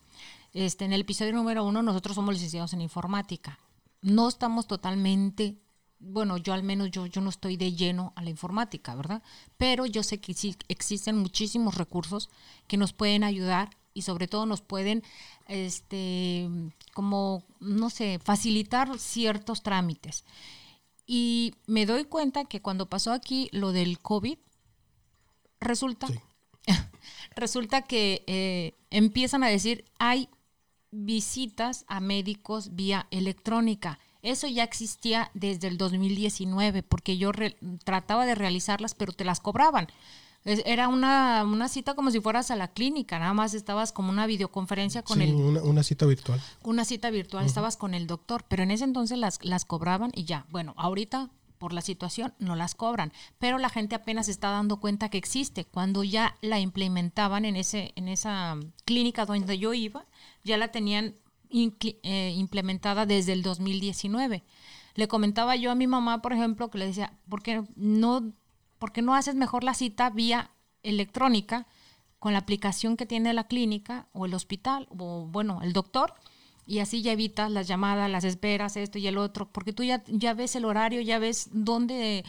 este, 0.54 0.86
en 0.86 0.94
el 0.94 1.02
episodio 1.02 1.34
número 1.34 1.66
uno, 1.66 1.82
nosotros 1.84 2.16
somos 2.16 2.34
licenciados 2.36 2.74
en 2.74 2.82
informática. 2.82 3.60
No 4.02 4.30
estamos 4.30 4.68
totalmente, 4.68 5.58
bueno, 6.00 6.38
yo 6.38 6.54
al 6.54 6.64
menos 6.64 6.92
yo, 6.92 7.06
yo 7.08 7.22
no 7.22 7.30
estoy 7.30 7.58
de 7.58 7.74
lleno 7.74 8.14
a 8.16 8.22
la 8.24 8.30
informática, 8.30 8.96
¿verdad? 8.96 9.22
Pero 9.58 9.86
yo 9.86 10.04
sé 10.04 10.20
que 10.22 10.34
sí 10.34 10.56
existen 10.70 11.18
muchísimos 11.18 11.76
recursos 11.76 12.30
que 12.68 12.78
nos 12.78 12.94
pueden 12.94 13.24
ayudar 13.24 13.70
y 13.94 14.04
sobre 14.04 14.28
todo 14.28 14.46
nos 14.46 14.62
pueden, 14.62 15.04
este, 15.48 16.50
como, 16.94 17.44
no 17.60 17.90
sé, 17.90 18.20
facilitar 18.24 18.98
ciertos 18.98 19.62
trámites. 19.62 20.24
Y 21.06 21.56
me 21.68 21.86
doy 21.86 22.06
cuenta 22.06 22.46
que 22.46 22.62
cuando 22.62 22.88
pasó 22.90 23.12
aquí 23.12 23.50
lo 23.52 23.72
del 23.72 24.00
COVID, 24.00 24.38
resulta, 25.60 26.08
Sí. 26.08 26.20
resulta 27.36 27.82
que 27.84 28.24
eh, 28.28 28.74
empiezan 28.90 29.44
a 29.44 29.50
decir, 29.50 29.86
hay 30.00 30.30
visitas 30.92 31.86
a 31.88 32.00
médicos 32.00 32.76
vía 32.76 33.08
electrónica. 33.12 34.00
Eso 34.22 34.48
ya 34.48 34.64
existía 34.64 35.32
desde 35.34 35.68
el 35.68 35.78
2019, 35.78 36.84
porque 36.84 37.18
yo 37.18 37.32
re- 37.32 37.58
trataba 37.84 38.26
de 38.26 38.36
realizarlas, 38.36 38.96
pero 38.96 39.12
te 39.12 39.26
las 39.26 39.40
cobraban. 39.42 39.88
Era 40.46 40.90
una, 40.90 41.44
una 41.46 41.70
cita 41.70 41.94
como 41.94 42.12
si 42.12 42.20
fueras 42.20 42.52
a 42.52 42.56
la 42.56 42.68
clínica, 42.68 43.18
nada 43.18 43.34
más 43.34 43.54
estabas 43.54 43.94
como 43.94 44.10
una 44.10 44.28
videoconferencia 44.28 45.02
con 45.02 45.20
Sí, 45.20 45.24
el 45.24 45.36
una, 45.36 45.62
una 45.64 45.84
cita 45.84 46.06
virtual 46.06 46.42
una 46.64 46.86
cita 46.86 47.10
virtual, 47.12 47.46
estabas 47.46 47.78
con 47.78 47.94
el 47.94 48.08
doctor, 48.08 48.44
pero 48.48 48.64
en 48.64 48.72
ese 48.72 48.84
entonces 48.84 49.18
las, 49.18 49.40
las 49.44 49.64
cobraban 49.66 50.12
y 50.14 50.26
ya. 50.26 50.46
Bueno, 50.50 50.74
ahorita 50.78 51.30
por 51.58 51.72
la 51.72 51.82
situación 51.82 52.34
no 52.40 52.58
las 52.58 52.76
cobran, 52.76 53.14
pero 53.40 53.58
la 53.58 53.70
gente 53.70 53.96
apenas 53.96 54.28
está 54.28 54.50
dando 54.50 54.82
cuenta 54.82 55.08
que 55.08 55.18
existe. 55.18 55.64
Cuando 55.64 56.04
ya 56.04 56.36
la 56.42 56.60
implementaban 56.60 57.46
en, 57.46 57.56
ese, 57.56 57.94
en 57.96 58.10
esa 58.10 58.58
clínica 58.84 59.26
donde 59.26 59.58
yo 59.58 59.74
iba, 59.74 60.06
ya 60.44 60.58
la 60.58 60.74
tenían 60.74 61.16
eh, 61.50 62.34
implementada 62.36 63.06
desde 63.06 63.32
el 63.32 63.44
2019. 63.44 64.44
Le 64.96 65.08
comentaba 65.08 65.56
yo 65.56 65.72
a 65.72 65.76
mi 65.76 65.88
mamá, 65.88 66.22
por 66.22 66.34
ejemplo, 66.34 66.70
que 66.70 66.80
le 66.80 66.88
decía, 66.88 67.14
¿por 67.30 67.42
qué 67.42 67.64
no, 67.78 68.34
por 68.84 68.92
qué 68.92 69.02
no 69.02 69.16
haces 69.16 69.36
mejor 69.36 69.64
la 69.64 69.76
cita 69.76 70.10
vía 70.10 70.52
electrónica? 70.84 71.68
con 72.20 72.34
la 72.34 72.40
aplicación 72.40 72.98
que 72.98 73.06
tiene 73.06 73.34
la 73.34 73.48
clínica 73.48 74.08
o 74.12 74.26
el 74.26 74.34
hospital 74.34 74.90
o 74.98 75.26
bueno, 75.26 75.62
el 75.62 75.72
doctor 75.72 76.14
y 76.66 76.80
así 76.80 77.02
ya 77.02 77.14
evitas 77.14 77.50
las 77.50 77.66
llamadas, 77.66 78.10
las 78.10 78.26
esperas, 78.26 78.76
esto 78.76 78.98
y 78.98 79.08
el 79.08 79.18
otro, 79.18 79.50
porque 79.50 79.72
tú 79.72 79.84
ya, 79.84 80.04
ya 80.08 80.34
ves 80.34 80.58
el 80.58 80.66
horario, 80.66 81.00
ya 81.02 81.18
ves 81.18 81.50
dónde, 81.52 82.26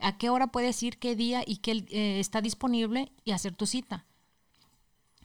a 0.00 0.16
qué 0.18 0.28
hora 0.28 0.48
puedes 0.48 0.80
ir, 0.84 0.98
qué 0.98 1.14
día 1.14 1.42
y 1.46 1.58
qué 1.58 1.84
eh, 1.90 2.18
está 2.18 2.40
disponible 2.40 3.12
y 3.24 3.30
hacer 3.30 3.54
tu 3.54 3.66
cita. 3.66 4.04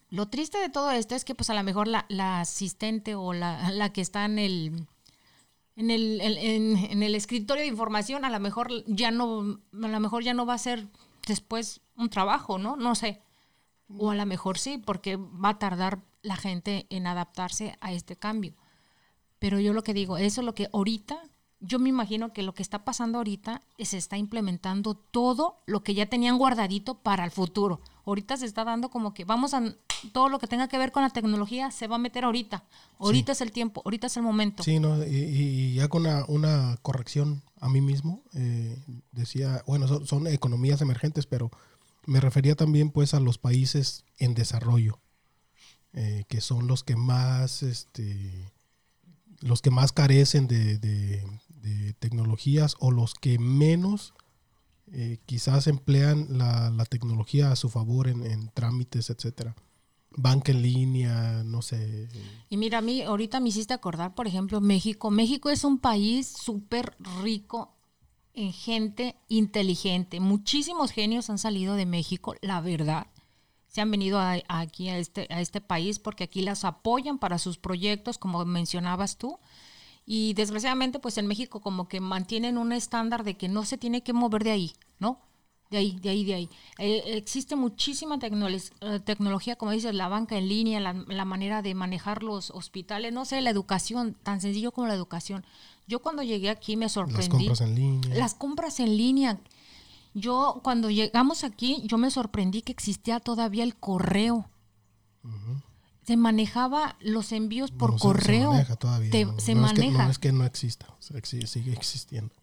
Lo 0.09 0.29
triste 0.29 0.59
de 0.59 0.69
todo 0.69 0.91
esto 0.91 1.15
es 1.15 1.25
que 1.25 1.33
pues 1.35 1.49
a 1.49 1.55
lo 1.55 1.63
mejor 1.63 1.87
la, 1.87 2.05
la 2.07 2.41
asistente 2.41 3.15
o 3.15 3.33
la, 3.33 3.71
la, 3.71 3.93
que 3.93 4.01
está 4.01 4.25
en 4.25 4.37
el, 4.37 4.87
en 5.77 5.91
el, 5.91 6.19
en, 6.21 6.75
en 6.75 7.03
el 7.03 7.13
escritorio 7.15 7.61
de 7.61 7.69
información 7.69 8.25
a 8.25 8.31
lo 8.31 8.39
mejor 8.39 8.83
ya 8.87 9.11
no, 9.11 9.59
a 9.71 9.87
lo 9.87 9.99
mejor 9.99 10.23
ya 10.23 10.33
no 10.33 10.45
va 10.45 10.55
a 10.55 10.57
ser 10.57 10.87
después 11.25 11.81
un 11.95 12.09
trabajo, 12.09 12.57
¿no? 12.57 12.75
No 12.75 12.95
sé. 12.95 13.21
O 13.95 14.09
a 14.09 14.15
lo 14.15 14.25
mejor 14.25 14.57
sí, 14.57 14.79
porque 14.79 15.15
va 15.15 15.49
a 15.49 15.59
tardar 15.59 16.01
la 16.23 16.35
gente 16.35 16.87
en 16.89 17.05
adaptarse 17.05 17.77
a 17.79 17.93
este 17.93 18.15
cambio. 18.15 18.55
Pero 19.37 19.59
yo 19.59 19.71
lo 19.71 19.83
que 19.83 19.93
digo, 19.93 20.17
eso 20.17 20.41
es 20.41 20.45
lo 20.45 20.55
que 20.55 20.67
ahorita, 20.73 21.21
yo 21.59 21.77
me 21.77 21.89
imagino 21.89 22.33
que 22.33 22.41
lo 22.41 22.55
que 22.55 22.63
está 22.63 22.83
pasando 22.83 23.19
ahorita 23.19 23.61
es 23.77 23.89
se 23.89 23.97
está 23.97 24.17
implementando 24.17 24.95
todo 24.95 25.61
lo 25.67 25.83
que 25.83 25.93
ya 25.93 26.07
tenían 26.07 26.39
guardadito 26.39 26.95
para 26.95 27.23
el 27.23 27.31
futuro. 27.31 27.81
Ahorita 28.07 28.37
se 28.37 28.45
está 28.45 28.63
dando 28.63 28.89
como 28.89 29.13
que 29.13 29.25
vamos 29.25 29.53
a 29.53 29.61
todo 30.11 30.29
lo 30.29 30.39
que 30.39 30.47
tenga 30.47 30.67
que 30.67 30.77
ver 30.77 30.91
con 30.91 31.03
la 31.03 31.09
tecnología 31.09 31.71
se 31.71 31.87
va 31.87 31.95
a 31.95 31.99
meter 31.99 32.23
ahorita. 32.23 32.63
Ahorita 32.99 33.33
sí. 33.33 33.37
es 33.37 33.41
el 33.41 33.51
tiempo, 33.51 33.81
ahorita 33.85 34.07
es 34.07 34.17
el 34.17 34.23
momento. 34.23 34.63
Sí, 34.63 34.79
no, 34.79 35.03
y, 35.05 35.09
y 35.09 35.73
ya 35.75 35.87
con 35.87 36.05
una, 36.05 36.25
una, 36.27 36.77
corrección 36.81 37.43
a 37.59 37.69
mí 37.69 37.81
mismo, 37.81 38.23
eh, 38.33 38.81
decía, 39.11 39.63
bueno, 39.67 39.87
son, 39.87 40.07
son 40.07 40.27
economías 40.27 40.81
emergentes, 40.81 41.25
pero 41.27 41.51
me 42.05 42.19
refería 42.19 42.55
también 42.55 42.89
pues 42.89 43.13
a 43.13 43.19
los 43.19 43.37
países 43.37 44.05
en 44.17 44.33
desarrollo 44.33 44.99
eh, 45.99 46.25
que 46.27 46.41
son 46.41 46.67
los 46.67 46.83
que 46.83 46.95
más, 46.95 47.63
este, 47.63 48.51
los 49.39 49.63
que 49.63 49.71
más 49.71 49.91
carecen 49.91 50.47
de, 50.47 50.77
de, 50.77 51.25
de 51.49 51.93
tecnologías 51.93 52.75
o 52.79 52.91
los 52.91 53.15
que 53.15 53.39
menos 53.39 54.13
eh, 54.93 55.19
quizás 55.25 55.67
emplean 55.67 56.37
la, 56.37 56.69
la, 56.69 56.85
tecnología 56.85 57.51
a 57.51 57.55
su 57.55 57.69
favor 57.69 58.07
en, 58.07 58.23
en, 58.23 58.49
trámites, 58.49 59.09
etcétera. 59.09 59.55
Banca 60.11 60.51
en 60.51 60.61
línea, 60.61 61.43
no 61.43 61.61
sé. 61.61 62.07
Y 62.49 62.57
mira, 62.57 62.79
a 62.79 62.81
mí 62.81 63.01
ahorita 63.01 63.39
me 63.39 63.49
hiciste 63.49 63.73
acordar, 63.73 64.15
por 64.15 64.27
ejemplo, 64.27 64.61
México. 64.61 65.11
México 65.11 65.49
es 65.49 65.63
un 65.63 65.77
país 65.77 66.27
súper 66.27 66.95
rico 67.21 67.75
en 68.33 68.53
gente 68.53 69.15
inteligente. 69.27 70.19
Muchísimos 70.19 70.91
genios 70.91 71.29
han 71.29 71.37
salido 71.37 71.75
de 71.75 71.85
México, 71.85 72.35
la 72.41 72.61
verdad 72.61 73.07
se 73.77 73.81
han 73.81 73.91
venido 73.91 74.17
a, 74.17 74.31
a 74.47 74.59
aquí 74.59 74.89
a 74.89 74.97
este, 74.97 75.27
a 75.29 75.39
este 75.39 75.61
país 75.61 75.99
porque 75.99 76.23
aquí 76.23 76.41
las 76.41 76.65
apoyan 76.65 77.19
para 77.19 77.37
sus 77.37 77.59
proyectos, 77.59 78.17
como 78.17 78.43
mencionabas 78.43 79.17
tú. 79.17 79.37
Y 80.09 80.33
desgraciadamente, 80.35 80.99
pues 80.99 81.17
en 81.17 81.27
México 81.27 81.59
como 81.59 81.89
que 81.89 81.99
mantienen 81.99 82.57
un 82.57 82.71
estándar 82.71 83.25
de 83.25 83.35
que 83.35 83.49
no 83.49 83.65
se 83.65 83.77
tiene 83.77 84.01
que 84.03 84.13
mover 84.13 84.45
de 84.45 84.51
ahí, 84.51 84.71
¿no? 84.99 85.19
De 85.69 85.77
ahí, 85.77 85.99
de 85.99 86.09
ahí, 86.09 86.23
de 86.23 86.33
ahí. 86.33 86.49
Eh, 86.77 87.03
existe 87.17 87.57
muchísima 87.57 88.17
tecno 88.17 88.47
tecnología, 89.03 89.57
como 89.57 89.71
dices, 89.71 89.93
la 89.93 90.07
banca 90.07 90.37
en 90.37 90.47
línea, 90.47 90.79
la, 90.79 90.93
la, 90.93 91.25
manera 91.25 91.61
de 91.61 91.75
manejar 91.75 92.23
los 92.23 92.51
hospitales, 92.51 93.11
no 93.11 93.25
sé, 93.25 93.41
la 93.41 93.49
educación, 93.49 94.15
tan 94.23 94.39
sencillo 94.39 94.71
como 94.71 94.87
la 94.87 94.93
educación. 94.93 95.45
Yo 95.87 95.99
cuando 95.99 96.23
llegué 96.23 96.49
aquí 96.49 96.77
me 96.77 96.87
sorprendí. 96.87 97.47
Las 97.47 97.57
compras 97.57 97.61
en 97.61 97.75
línea. 97.75 98.15
Las 98.15 98.33
compras 98.33 98.79
en 98.79 98.97
línea. 98.97 99.39
Yo 100.13 100.61
cuando 100.63 100.89
llegamos 100.89 101.43
aquí, 101.43 101.81
yo 101.83 101.97
me 101.97 102.11
sorprendí 102.11 102.61
que 102.61 102.71
existía 102.71 103.19
todavía 103.19 103.65
el 103.65 103.75
correo. 103.75 104.49
Uh 105.25 105.27
-huh. 105.27 105.66
Se 106.07 106.15
manejaba 106.15 106.95
los 107.01 107.33
envíos 107.33 107.71
por 107.71 107.91
no, 107.91 107.99
correo. 107.99 108.51
Se, 108.51 108.57
maneja 108.57 108.75
todavía. 108.77 109.11
Te, 109.11 109.25
no, 109.25 109.39
se 109.41 109.55
no 109.55 109.61
maneja. 109.63 110.09
Es 110.09 110.17
que, 110.19 110.31
no 110.31 110.45
es 110.45 110.53
que 110.53 110.71
no 110.71 110.79
exista, 111.25 111.47
sigue 111.47 111.73
existiendo. 111.73 112.33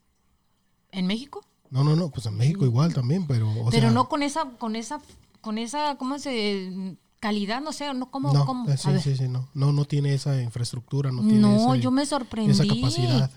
¿En 0.92 1.06
México? 1.06 1.42
No, 1.70 1.82
no, 1.82 1.96
no, 1.96 2.10
pues 2.10 2.26
en 2.26 2.36
México 2.36 2.66
igual 2.66 2.92
también, 2.92 3.26
pero. 3.26 3.50
O 3.50 3.70
pero 3.70 3.88
sea, 3.88 3.90
no 3.90 4.10
con 4.10 4.22
esa, 4.22 4.50
con 4.58 4.76
esa, 4.76 5.00
con 5.40 5.56
esa, 5.56 5.96
¿cómo 5.96 6.18
se 6.18 6.98
calidad, 7.20 7.62
no 7.62 7.72
sé, 7.72 7.94
no 7.94 8.10
cómo, 8.10 8.34
no, 8.34 8.44
cómo? 8.44 8.70
Eh, 8.70 8.76
sí, 8.76 8.90
sí, 9.00 9.16
sí, 9.16 9.28
no, 9.28 9.48
no, 9.54 9.72
no 9.72 9.86
tiene 9.86 10.12
esa 10.12 10.42
infraestructura, 10.42 11.10
no 11.10 11.22
tiene 11.22 11.38
no, 11.38 11.72
ese, 11.72 11.82
yo 11.82 11.90
me 11.90 12.04
sorprendí. 12.04 12.50
esa 12.50 12.66
capacidad. 12.66 13.30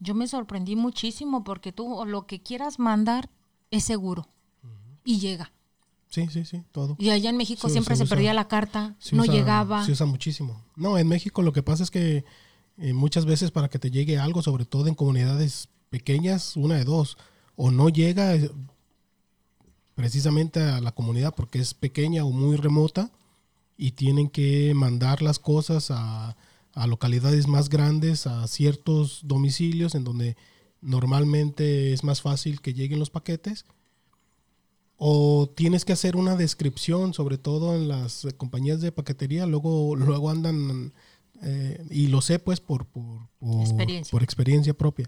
Yo 0.00 0.14
me 0.14 0.26
sorprendí 0.26 0.74
muchísimo 0.74 1.44
porque 1.44 1.70
tú 1.70 2.02
lo 2.06 2.26
que 2.26 2.42
quieras 2.42 2.78
mandar 2.78 3.28
es 3.70 3.84
seguro 3.84 4.26
uh 4.62 4.68
-huh. 4.68 5.00
y 5.04 5.18
llega. 5.18 5.52
Sí, 6.16 6.28
sí, 6.30 6.46
sí, 6.46 6.62
todo. 6.72 6.96
Y 6.98 7.10
allá 7.10 7.28
en 7.28 7.36
México 7.36 7.68
sí, 7.68 7.72
siempre 7.72 7.94
se, 7.94 7.98
se 7.98 8.04
usa, 8.04 8.16
perdía 8.16 8.32
la 8.32 8.48
carta, 8.48 8.96
no 9.12 9.24
usa, 9.24 9.34
llegaba. 9.34 9.84
Se 9.84 9.92
usa 9.92 10.06
muchísimo. 10.06 10.64
No, 10.74 10.96
en 10.96 11.06
México 11.06 11.42
lo 11.42 11.52
que 11.52 11.62
pasa 11.62 11.82
es 11.82 11.90
que 11.90 12.24
eh, 12.78 12.94
muchas 12.94 13.26
veces 13.26 13.50
para 13.50 13.68
que 13.68 13.78
te 13.78 13.90
llegue 13.90 14.18
algo, 14.18 14.40
sobre 14.40 14.64
todo 14.64 14.86
en 14.86 14.94
comunidades 14.94 15.68
pequeñas, 15.90 16.56
una 16.56 16.76
de 16.76 16.84
dos, 16.84 17.18
o 17.54 17.70
no 17.70 17.90
llega 17.90 18.34
eh, 18.34 18.50
precisamente 19.94 20.62
a 20.62 20.80
la 20.80 20.92
comunidad 20.92 21.34
porque 21.34 21.58
es 21.58 21.74
pequeña 21.74 22.24
o 22.24 22.30
muy 22.30 22.56
remota 22.56 23.10
y 23.76 23.90
tienen 23.90 24.30
que 24.30 24.72
mandar 24.74 25.20
las 25.20 25.38
cosas 25.38 25.90
a, 25.90 26.34
a 26.72 26.86
localidades 26.86 27.46
más 27.46 27.68
grandes, 27.68 28.26
a 28.26 28.46
ciertos 28.46 29.20
domicilios 29.24 29.94
en 29.94 30.04
donde 30.04 30.38
normalmente 30.80 31.92
es 31.92 32.04
más 32.04 32.22
fácil 32.22 32.62
que 32.62 32.72
lleguen 32.72 33.00
los 33.00 33.10
paquetes 33.10 33.66
o 34.98 35.48
tienes 35.54 35.84
que 35.84 35.92
hacer 35.92 36.16
una 36.16 36.36
descripción, 36.36 37.12
sobre 37.12 37.38
todo 37.38 37.74
en 37.74 37.88
las 37.88 38.26
compañías 38.36 38.80
de 38.80 38.92
paquetería, 38.92 39.46
luego, 39.46 39.94
luego 39.94 40.30
andan, 40.30 40.92
eh, 41.42 41.84
y 41.90 42.06
lo 42.06 42.22
sé 42.22 42.38
pues 42.38 42.60
por, 42.60 42.86
por, 42.86 43.28
por, 43.38 43.60
experiencia. 43.60 44.10
por 44.10 44.22
experiencia 44.22 44.74
propia, 44.74 45.06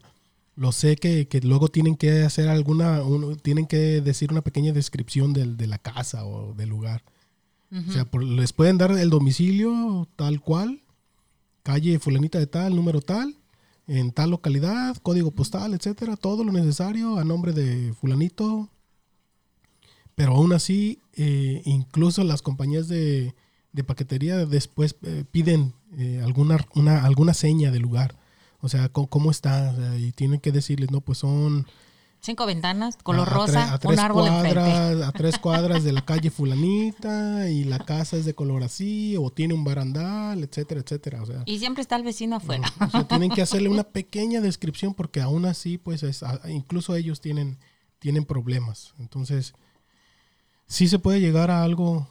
lo 0.57 0.72
sé 0.72 0.96
que, 0.96 1.27
que, 1.29 1.40
luego 1.40 1.68
tienen 1.68 1.96
que 1.96 2.22
hacer 2.22 2.48
alguna, 2.48 3.03
un, 3.03 3.37
tienen 3.38 3.66
que 3.66 4.01
decir 4.03 4.31
una 4.31 4.42
pequeña 4.42 4.72
descripción 4.72 5.33
del, 5.33 5.57
de 5.57 5.66
la 5.66 5.79
casa 5.79 6.24
o 6.27 6.53
del 6.55 6.68
lugar. 6.68 7.03
Uh 7.70 7.77
-huh. 7.77 7.88
O 7.88 7.92
sea, 7.92 8.09
les 8.20 8.53
pueden 8.53 8.77
dar 8.79 8.90
el 8.92 9.11
domicilio 9.11 10.09
tal 10.16 10.40
cual, 10.40 10.83
calle 11.62 11.98
fulanita 11.98 12.38
de 12.38 12.46
tal, 12.46 12.74
número 12.74 13.01
tal, 13.01 13.37
en 13.87 14.11
tal 14.11 14.31
localidad, 14.31 14.96
código 15.03 15.31
postal, 15.31 15.72
etcétera, 15.72 16.16
todo 16.16 16.44
lo 16.44 16.53
necesario 16.53 17.18
a 17.18 17.24
nombre 17.24 17.53
de 17.53 17.94
fulanito, 17.94 18.68
pero 20.18 20.35
aún 20.35 20.52
así, 20.52 21.00
eh, 21.14 21.62
incluso 21.64 22.24
las 22.24 22.42
compañías 22.42 22.88
de, 22.88 23.37
de 23.72 23.85
paquetería 23.85 24.46
después 24.46 24.96
eh, 25.02 25.24
piden 25.31 25.74
eh, 25.96 26.20
alguna, 26.24 26.59
una, 26.74 27.04
alguna 27.04 27.35
seña 27.35 27.70
del 27.70 27.83
lugar. 27.83 28.18
O 28.59 28.68
sea, 28.68 28.88
¿cómo, 28.88 29.07
cómo 29.09 29.31
está? 29.31 29.70
O 29.70 29.76
sea, 29.76 29.96
y 29.96 30.11
tienen 30.11 30.40
que 30.40 30.50
decirles, 30.50 30.90
no, 30.90 31.02
pues 31.02 31.18
son... 31.18 31.68
Cinco 32.18 32.46
ventanas, 32.46 32.96
color 32.96 33.28
a, 33.28 33.33
rosa, 33.33 33.70
a, 33.70 33.74
a 33.74 33.78
tres 33.78 33.96
un 33.96 34.04
árbol 34.04 34.26
cuadras, 34.26 35.02
A 35.02 35.12
tres 35.12 35.38
cuadras 35.40 35.85
de 35.85 35.92
la 35.92 36.04
calle 36.04 36.33
fulanita 36.33 37.48
y 37.48 37.62
la 37.62 37.78
casa 37.78 38.16
es 38.16 38.24
de 38.24 38.35
color 38.35 38.64
así 38.64 39.16
o 39.16 39.31
tiene 39.31 39.54
un 39.54 39.62
barandal, 39.62 40.42
etcétera, 40.42 40.81
etcétera. 40.81 41.22
O 41.22 41.26
sea, 41.26 41.44
y 41.46 41.61
siempre 41.61 41.83
está 41.83 41.94
el 41.94 42.02
vecino 42.02 42.35
afuera. 42.35 42.72
No, 42.81 42.87
o 42.88 42.90
sea, 42.90 43.07
tienen 43.07 43.31
que 43.31 43.42
hacerle 43.42 43.68
una 43.68 43.85
pequeña 43.92 44.40
descripción 44.40 44.94
porque 44.94 45.20
aún 45.20 45.44
así, 45.44 45.78
pues, 45.78 46.02
es, 46.02 46.24
incluso 46.48 46.96
ellos 46.96 47.20
tienen, 47.20 47.61
tienen 48.00 48.24
problemas. 48.24 48.94
Entonces 48.98 49.54
sí 50.68 50.87
se 50.87 50.98
puede 50.98 51.20
llegar 51.20 51.50
a 51.50 51.64
algo 51.64 52.07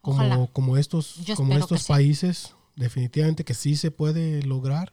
como, 0.00 0.46
como 0.52 0.76
estos, 0.76 1.20
como 1.36 1.54
estos 1.54 1.84
países, 1.84 2.38
sí. 2.38 2.54
definitivamente 2.76 3.44
que 3.44 3.54
sí 3.54 3.76
se 3.76 3.90
puede 3.90 4.42
lograr. 4.42 4.92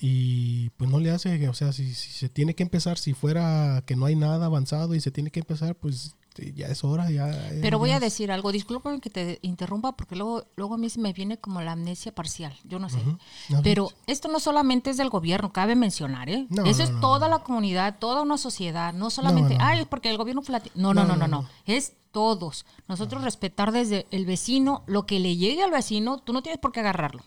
Y 0.00 0.70
pues 0.70 0.88
no 0.90 0.98
le 1.00 1.10
hace, 1.10 1.48
o 1.48 1.54
sea, 1.54 1.72
si, 1.72 1.92
si, 1.94 2.12
se 2.12 2.30
tiene 2.30 2.54
que 2.54 2.62
empezar, 2.62 2.96
si 2.96 3.12
fuera 3.12 3.82
que 3.86 3.94
no 3.94 4.06
hay 4.06 4.16
nada 4.16 4.46
avanzado 4.46 4.94
y 4.94 5.00
se 5.00 5.10
tiene 5.10 5.30
que 5.30 5.40
empezar, 5.40 5.74
pues 5.74 6.16
ya 6.54 6.66
es 6.68 6.84
hora. 6.84 7.10
Ya, 7.10 7.30
Pero 7.60 7.78
voy 7.78 7.90
es. 7.90 7.96
a 7.96 8.00
decir 8.00 8.32
algo, 8.32 8.52
disculpen 8.52 9.00
que 9.00 9.10
te 9.10 9.38
interrumpa 9.42 9.92
porque 9.96 10.16
luego, 10.16 10.46
luego 10.56 10.74
a 10.74 10.78
mí 10.78 10.88
se 10.88 11.00
me 11.00 11.12
viene 11.12 11.38
como 11.38 11.60
la 11.60 11.72
amnesia 11.72 12.14
parcial, 12.14 12.54
yo 12.64 12.78
no 12.78 12.88
sé. 12.88 12.98
Uh 12.98 13.18
-huh. 13.50 13.60
Pero 13.62 13.90
esto 14.06 14.28
no 14.28 14.40
solamente 14.40 14.90
es 14.90 14.96
del 14.96 15.10
gobierno, 15.10 15.52
cabe 15.52 15.74
mencionar, 15.74 16.28
¿eh? 16.28 16.46
No, 16.48 16.64
Eso 16.64 16.78
no, 16.78 16.84
es 16.84 16.90
no, 16.90 17.00
toda 17.00 17.28
la 17.28 17.40
comunidad, 17.40 17.98
toda 17.98 18.22
una 18.22 18.38
sociedad, 18.38 18.92
no 18.92 19.10
solamente, 19.10 19.56
ay, 19.60 19.80
es 19.80 19.86
porque 19.86 20.10
el 20.10 20.16
gobierno 20.16 20.42
no, 20.74 20.94
no, 20.94 21.04
no, 21.04 21.16
no, 21.16 21.28
no, 21.28 21.48
es 21.66 21.94
todos. 22.12 22.66
Nosotros 22.88 23.22
respetar 23.22 23.72
desde 23.72 24.06
el 24.10 24.26
vecino, 24.26 24.84
lo 24.86 25.06
que 25.06 25.18
le 25.18 25.36
llegue 25.36 25.62
al 25.62 25.70
vecino, 25.70 26.18
tú 26.18 26.32
no 26.32 26.42
tienes 26.42 26.60
por 26.60 26.72
qué 26.72 26.80
agarrarlo. 26.80 27.22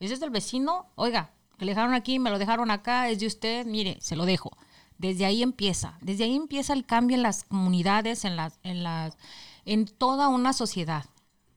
Es 0.00 0.10
desde 0.10 0.24
el 0.26 0.30
vecino, 0.30 0.86
oiga, 0.94 1.30
que 1.58 1.64
le 1.64 1.72
dejaron 1.72 1.94
aquí, 1.94 2.18
me 2.18 2.30
lo 2.30 2.38
dejaron 2.38 2.70
acá, 2.70 3.08
es 3.08 3.18
de 3.18 3.26
usted, 3.26 3.66
mire, 3.66 3.98
se 4.00 4.16
lo 4.16 4.26
dejo. 4.26 4.50
Desde 4.98 5.26
ahí 5.26 5.42
empieza, 5.42 5.98
desde 6.00 6.24
ahí 6.24 6.34
empieza 6.34 6.72
el 6.72 6.86
cambio 6.86 7.16
en 7.16 7.22
las 7.22 7.44
comunidades, 7.44 8.24
en 8.24 8.36
las, 8.36 8.58
en 8.62 8.82
las, 8.82 9.18
en 9.64 9.86
toda 9.86 10.28
una 10.28 10.52
sociedad. 10.52 11.04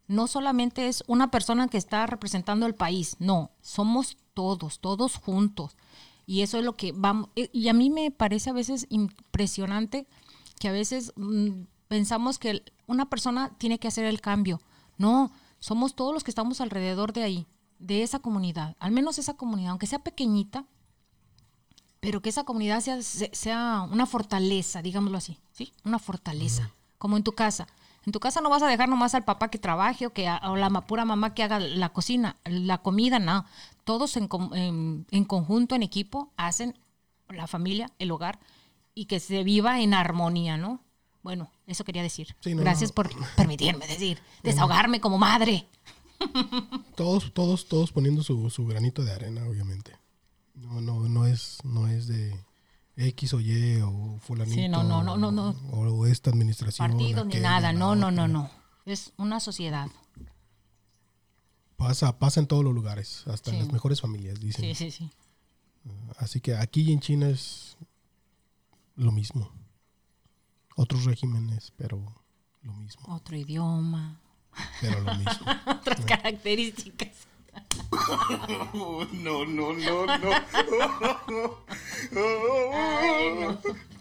No 0.07 0.27
solamente 0.27 0.87
es 0.87 1.03
una 1.07 1.31
persona 1.31 1.67
que 1.67 1.77
está 1.77 2.05
representando 2.07 2.65
el 2.65 2.75
país, 2.75 3.15
no, 3.19 3.51
somos 3.61 4.17
todos, 4.33 4.79
todos 4.79 5.15
juntos. 5.15 5.77
Y 6.25 6.41
eso 6.41 6.57
es 6.57 6.65
lo 6.65 6.75
que 6.75 6.91
vamos, 6.91 7.29
y 7.35 7.69
a 7.69 7.73
mí 7.73 7.89
me 7.89 8.11
parece 8.11 8.49
a 8.49 8.53
veces 8.53 8.87
impresionante 8.89 10.07
que 10.59 10.67
a 10.67 10.71
veces 10.71 11.13
mmm, 11.15 11.63
pensamos 11.87 12.37
que 12.39 12.63
una 12.87 13.09
persona 13.09 13.55
tiene 13.57 13.79
que 13.79 13.87
hacer 13.87 14.05
el 14.05 14.21
cambio. 14.21 14.61
No, 14.97 15.31
somos 15.59 15.95
todos 15.95 16.13
los 16.13 16.23
que 16.23 16.31
estamos 16.31 16.61
alrededor 16.61 17.13
de 17.13 17.23
ahí, 17.23 17.47
de 17.79 18.03
esa 18.03 18.19
comunidad, 18.19 18.75
al 18.79 18.91
menos 18.91 19.17
esa 19.17 19.35
comunidad, 19.35 19.71
aunque 19.71 19.87
sea 19.87 19.99
pequeñita, 19.99 20.65
pero 21.99 22.21
que 22.21 22.29
esa 22.29 22.43
comunidad 22.43 22.81
sea, 22.81 23.01
se- 23.01 23.29
sea 23.33 23.87
una 23.91 24.05
fortaleza, 24.05 24.81
digámoslo 24.81 25.17
así, 25.17 25.37
¿sí? 25.51 25.71
Una 25.83 25.99
fortaleza, 25.99 26.71
como 26.97 27.17
en 27.17 27.23
tu 27.23 27.33
casa. 27.33 27.67
En 28.05 28.13
tu 28.13 28.19
casa 28.19 28.39
no 28.41 28.49
vas 28.49 28.63
a 28.63 28.67
dejar 28.67 28.87
nomás 28.89 29.13
al 29.13 29.25
papá 29.25 29.49
que 29.49 29.57
trabaje 29.59 30.05
o, 30.07 30.13
que, 30.13 30.29
o 30.43 30.55
la 30.55 30.69
pura 30.81 31.03
mamá 31.05 31.33
que 31.33 31.43
haga 31.43 31.59
la 31.59 31.89
cocina, 31.89 32.37
la 32.45 32.77
comida, 32.79 33.19
no. 33.19 33.45
Todos 33.83 34.15
en, 34.17 34.29
en- 34.53 35.05
en 35.11 35.25
conjunto, 35.25 35.75
en 35.75 35.83
equipo, 35.83 36.31
hacen 36.37 36.77
la 37.27 37.45
familia, 37.47 37.91
el 37.99 38.11
hogar, 38.11 38.39
y 38.95 39.05
que 39.05 39.19
se 39.19 39.43
viva 39.43 39.81
en 39.81 39.93
armonía, 39.93 40.57
¿no? 40.57 40.81
Bueno, 41.21 41.51
eso 41.67 41.83
quería 41.83 42.01
decir. 42.01 42.35
Sí, 42.39 42.55
no, 42.55 42.61
Gracias 42.61 42.91
no. 42.91 42.95
por 42.95 43.09
permitirme 43.35 43.85
decir, 43.87 44.19
desahogarme 44.43 45.01
como 45.01 45.17
madre. 45.17 45.67
Todos, 46.95 47.33
todos, 47.33 47.67
todos 47.67 47.91
poniendo 47.91 48.23
su, 48.23 48.49
su 48.49 48.65
granito 48.65 49.03
de 49.03 49.11
arena, 49.13 49.45
obviamente. 49.45 49.98
No, 50.61 50.81
no, 50.81 51.07
no 51.07 51.25
es, 51.25 51.59
no 51.63 51.87
es 51.87 52.07
de 52.07 52.33
X 52.95 53.33
o 53.33 53.39
Y 53.39 53.81
o 53.81 54.19
fulanito. 54.19 54.55
Sí, 54.55 54.67
no, 54.67 54.83
no, 54.83 55.03
no, 55.03 55.17
no, 55.17 55.31
no. 55.31 55.49
O, 55.71 56.05
esta 56.05 56.29
administración. 56.29 56.91
Partidos 56.91 57.25
ni 57.27 57.39
nada, 57.39 57.71
no, 57.71 57.95
no, 57.95 58.11
no, 58.11 58.27
no. 58.27 58.49
Es 58.85 59.13
una 59.17 59.39
sociedad. 59.39 59.89
Pasa, 61.77 62.19
pasa 62.19 62.41
en 62.41 62.47
todos 62.47 62.63
los 62.63 62.73
lugares, 62.73 63.23
hasta 63.27 63.51
en 63.51 63.59
las 63.59 63.71
mejores 63.71 64.01
familias, 64.01 64.39
dicen. 64.39 64.63
Sí, 64.63 64.75
sí, 64.75 64.91
sí. 64.91 65.11
Así 66.17 66.41
que 66.41 66.55
aquí 66.55 66.91
en 66.91 66.99
China 66.99 67.29
es 67.29 67.77
lo 68.95 69.11
mismo. 69.11 69.51
Otros 70.75 71.05
regímenes, 71.05 71.71
pero 71.77 72.03
lo 72.63 72.73
mismo. 72.73 73.15
Otro 73.15 73.37
idioma, 73.37 74.19
Pero 74.81 74.99
lo 75.01 75.15
mismo. 75.15 75.45
otras 75.67 76.01
características. 76.01 77.28
No, 78.73 79.45
no, 79.45 79.73
no, 79.73 79.73
no. 79.73 80.39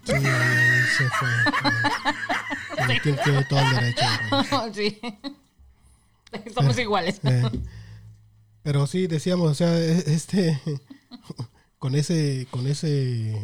Sí, 0.05 0.15
se 0.97 1.09
fue. 1.11 1.29
Tiene, 3.03 3.19
tiene- 3.23 3.45
todo 3.45 3.61
el 3.61 3.71
derecho. 3.75 4.05
¿no? 4.31 4.75
sí. 4.75 4.99
Somos 6.55 6.79
iguales. 6.79 7.21
Eh, 7.25 7.43
pero 8.63 8.87
sí, 8.87 9.07
decíamos, 9.07 9.51
o 9.51 9.55
sea, 9.55 9.79
e- 9.79 10.05
este, 10.15 10.61
con 11.79 11.95
ese, 11.95 12.47
con 12.51 12.67
ese 12.67 13.41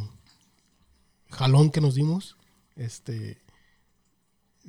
jalón 1.30 1.70
que 1.70 1.80
nos 1.80 1.94
dimos, 1.94 2.36
este, 2.76 3.38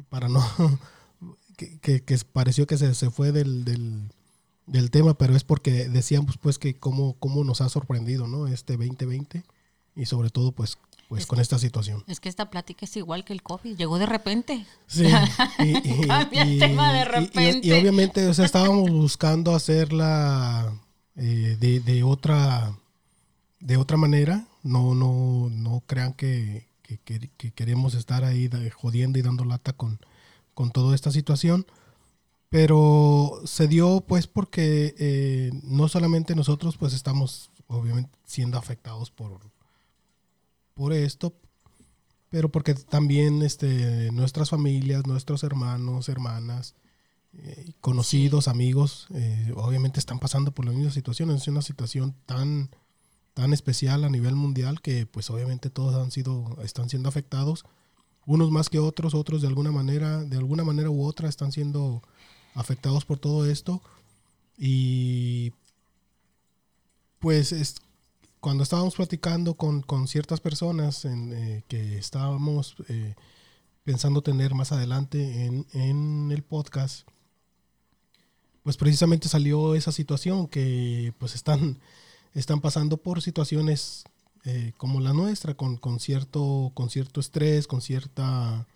para 0.10 0.28
no, 0.30 0.42
que, 1.58 1.80
que- 1.80 2.04
que 2.04 2.18
pareció 2.32 2.68
que 2.68 2.78
se, 2.78 2.94
se 2.96 3.10
fue 3.10 3.32
del, 3.32 3.66
del, 3.66 4.12
del 4.68 4.90
tema, 4.92 5.14
pero 5.18 5.36
es 5.36 5.44
porque 5.44 5.88
decíamos 5.90 6.38
pues 6.38 6.58
que 6.60 6.76
cómo, 6.78 7.16
cómo 7.20 7.44
nos 7.44 7.62
ha 7.62 7.70
sorprendido, 7.70 8.28
¿no? 8.28 8.48
Este 8.48 8.74
2020 8.78 9.44
y 9.96 10.06
sobre 10.08 10.30
todo 10.30 10.52
pues, 10.52 10.78
pues 11.08 11.22
Es- 11.22 11.28
con 11.28 11.40
esta 11.40 11.60
situación. 11.60 12.04
Es 12.08 12.20
que 12.20 12.30
esta 12.30 12.50
plática 12.50 12.86
es 12.86 12.98
igual 12.98 13.24
que 13.26 13.34
el 13.34 13.44
COVID. 13.44 13.78
Llegó 13.78 14.00
de 14.00 14.06
repente. 14.08 14.66
Sí, 14.88 15.06
y, 15.60 15.78
y- 16.04 16.08
Cambia 16.08 16.42
el 16.42 16.54
y- 16.54 16.60
tema 16.60 16.92
de 16.94 17.06
repente. 17.06 17.68
y 17.68 17.72
obviamente, 17.74 18.28
o 18.28 18.34
sea, 18.34 18.46
estábamos 18.46 18.90
buscando 18.90 19.54
hacerla 19.56 20.74
eh, 21.16 21.58
de, 21.60 21.80
de 21.80 22.04
otra 22.04 22.78
de 23.60 23.78
otra 23.78 23.98
manera. 23.98 24.48
No, 24.64 24.96
no, 24.96 25.50
no 25.52 25.84
crean 25.86 26.14
que, 26.14 26.68
que- 26.82 26.98
que- 26.98 27.30
que 27.38 27.52
queremos 27.52 27.94
estar 27.94 28.24
ahí 28.24 28.50
jodiendo 28.74 29.20
y 29.20 29.22
dando 29.22 29.46
lata 29.46 29.74
con, 29.74 30.00
con 30.56 30.72
toda 30.72 30.96
esta 30.96 31.12
situación. 31.12 31.66
Pero 32.56 33.42
se 33.44 33.68
dio 33.68 34.00
pues 34.08 34.28
porque 34.28 34.96
eh, 34.98 35.52
no 35.64 35.90
solamente 35.90 36.36
nosotros 36.36 36.78
pues 36.78 36.94
estamos 36.94 37.52
obviamente 37.68 38.18
siendo 38.24 38.58
afectados 38.58 39.12
por, 39.12 39.42
por 40.74 40.94
esto, 40.94 41.34
pero 42.30 42.48
porque 42.48 42.74
también 42.74 43.42
este, 43.42 44.10
nuestras 44.14 44.52
familias, 44.52 45.06
nuestros 45.06 45.44
hermanos, 45.44 46.08
hermanas, 46.08 46.76
eh, 47.34 47.74
conocidos, 47.82 48.48
amigos, 48.48 49.08
eh, 49.14 49.52
obviamente 49.58 50.00
están 50.00 50.20
pasando 50.20 50.54
por 50.54 50.64
la 50.64 50.72
misma 50.72 50.92
situación. 50.92 51.32
Es 51.32 51.50
una 51.50 51.62
situación 51.62 52.16
tan, 52.26 52.70
tan 53.34 53.52
especial 53.52 54.06
a 54.06 54.10
nivel 54.10 54.36
mundial 54.38 54.80
que 54.80 55.06
pues 55.06 55.30
obviamente 55.30 55.70
todos 55.70 55.96
han 55.96 56.10
sido, 56.10 56.56
están 56.64 56.88
siendo 56.88 57.10
afectados, 57.10 57.66
unos 58.26 58.50
más 58.50 58.70
que 58.70 58.80
otros, 58.80 59.14
otros 59.14 59.42
de 59.42 59.50
alguna 59.50 59.74
manera, 59.74 60.24
de 60.24 60.38
alguna 60.38 60.64
manera 60.64 60.90
u 60.90 61.04
otra 61.04 61.28
están 61.28 61.52
siendo 61.52 62.02
afectados 62.56 63.06
por 63.06 63.20
todo 63.20 63.46
esto. 63.46 63.82
Y 64.58 65.54
pues 67.20 67.52
es, 67.52 67.76
cuando 68.40 68.64
estábamos 68.64 68.96
platicando 68.96 69.56
con, 69.56 69.82
con 69.82 70.08
ciertas 70.08 70.40
personas 70.40 71.06
en, 71.06 71.34
eh, 71.34 71.64
que 71.68 71.98
estábamos 71.98 72.76
eh, 72.90 73.16
pensando 73.84 74.24
tener 74.24 74.56
más 74.56 74.72
adelante 74.72 75.46
en, 75.46 75.68
en 75.74 76.32
el 76.32 76.42
podcast, 76.42 77.08
pues 78.64 78.78
precisamente 78.78 79.30
salió 79.30 79.76
esa 79.76 79.92
situación 79.92 80.48
que 80.48 81.14
pues 81.20 81.36
están, 81.36 81.80
están 82.34 82.62
pasando 82.62 82.98
por 82.98 83.22
situaciones 83.22 84.06
eh, 84.44 84.74
como 84.78 85.00
la 85.00 85.14
nuestra, 85.14 85.56
con, 85.56 85.78
con, 85.78 86.00
cierto, 86.00 86.72
con 86.76 86.90
cierto 86.90 87.20
estrés, 87.20 87.68
con 87.68 87.82
cierta 87.82 88.68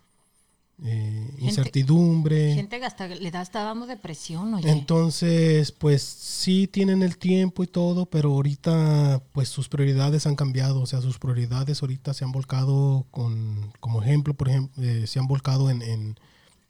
eh, 0.82 1.34
incertidumbre. 1.38 2.54
Gente 2.54 2.78
que 2.78 2.86
hasta 2.86 3.06
le 3.06 3.30
da, 3.30 3.42
está 3.42 3.62
dando 3.64 3.86
depresión, 3.86 4.54
oye. 4.54 4.70
Entonces, 4.70 5.72
pues 5.72 6.02
sí 6.02 6.66
tienen 6.66 7.02
el 7.02 7.18
tiempo 7.18 7.62
y 7.62 7.66
todo, 7.66 8.06
pero 8.06 8.30
ahorita 8.30 9.22
pues 9.32 9.48
sus 9.48 9.68
prioridades 9.68 10.26
han 10.26 10.36
cambiado, 10.36 10.80
o 10.80 10.86
sea, 10.86 11.02
sus 11.02 11.18
prioridades 11.18 11.82
ahorita 11.82 12.14
se 12.14 12.24
han 12.24 12.32
volcado 12.32 13.06
con, 13.10 13.72
como 13.80 14.02
ejemplo, 14.02 14.34
por 14.34 14.48
ejemplo, 14.48 14.82
eh, 14.82 15.06
se 15.06 15.18
han 15.18 15.26
volcado 15.26 15.68
en, 15.68 15.82
en, 15.82 16.16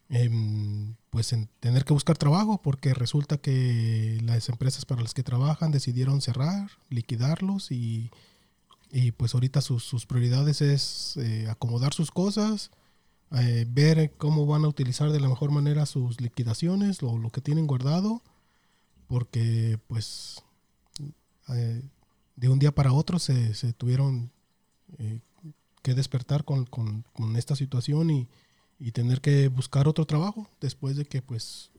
en, 0.09 0.97
pues 1.09 1.31
en 1.31 1.47
tener 1.61 1.85
que 1.85 1.93
buscar 1.93 2.17
trabajo, 2.17 2.61
porque 2.61 2.93
resulta 2.93 3.37
que 3.37 4.19
las 4.23 4.49
empresas 4.49 4.83
para 4.83 5.01
las 5.01 5.13
que 5.13 5.23
trabajan 5.23 5.71
decidieron 5.71 6.19
cerrar, 6.19 6.69
liquidarlos 6.89 7.71
y, 7.71 8.11
y 8.91 9.11
pues 9.13 9.33
ahorita 9.33 9.61
sus, 9.61 9.85
sus 9.85 10.05
prioridades 10.05 10.61
es 10.61 11.15
eh, 11.15 11.47
acomodar 11.49 11.93
sus 11.93 12.11
cosas, 12.11 12.71
eh, 13.33 13.65
ver 13.69 14.13
cómo 14.17 14.45
van 14.45 14.65
a 14.65 14.67
utilizar 14.67 15.11
de 15.11 15.19
la 15.19 15.29
mejor 15.29 15.51
manera 15.51 15.85
sus 15.85 16.19
liquidaciones, 16.19 17.01
lo, 17.01 17.29
que 17.29 17.41
tienen 17.41 17.67
guardado, 17.67 18.21
porque 19.07 19.79
pues 19.87 20.43
eh, 21.49 21.81
de 22.35 22.49
un 22.49 22.59
día 22.59 22.73
para 22.73 22.93
otro 22.93 23.19
se, 23.19 23.53
se 23.53 23.73
tuvieron 23.73 24.31
eh, 24.97 25.19
que 25.81 25.93
despertar 25.93 26.43
con, 26.43 26.65
con, 26.65 27.03
con 27.13 27.35
esta 27.35 27.55
situación 27.55 28.09
y, 28.09 28.27
y, 28.79 28.91
tener 28.91 29.21
que 29.21 29.47
buscar 29.47 29.87
otro 29.87 30.05
trabajo 30.05 30.47
después 30.59 30.95
de 30.95 31.05
que 31.05 31.21
pues 31.21 31.71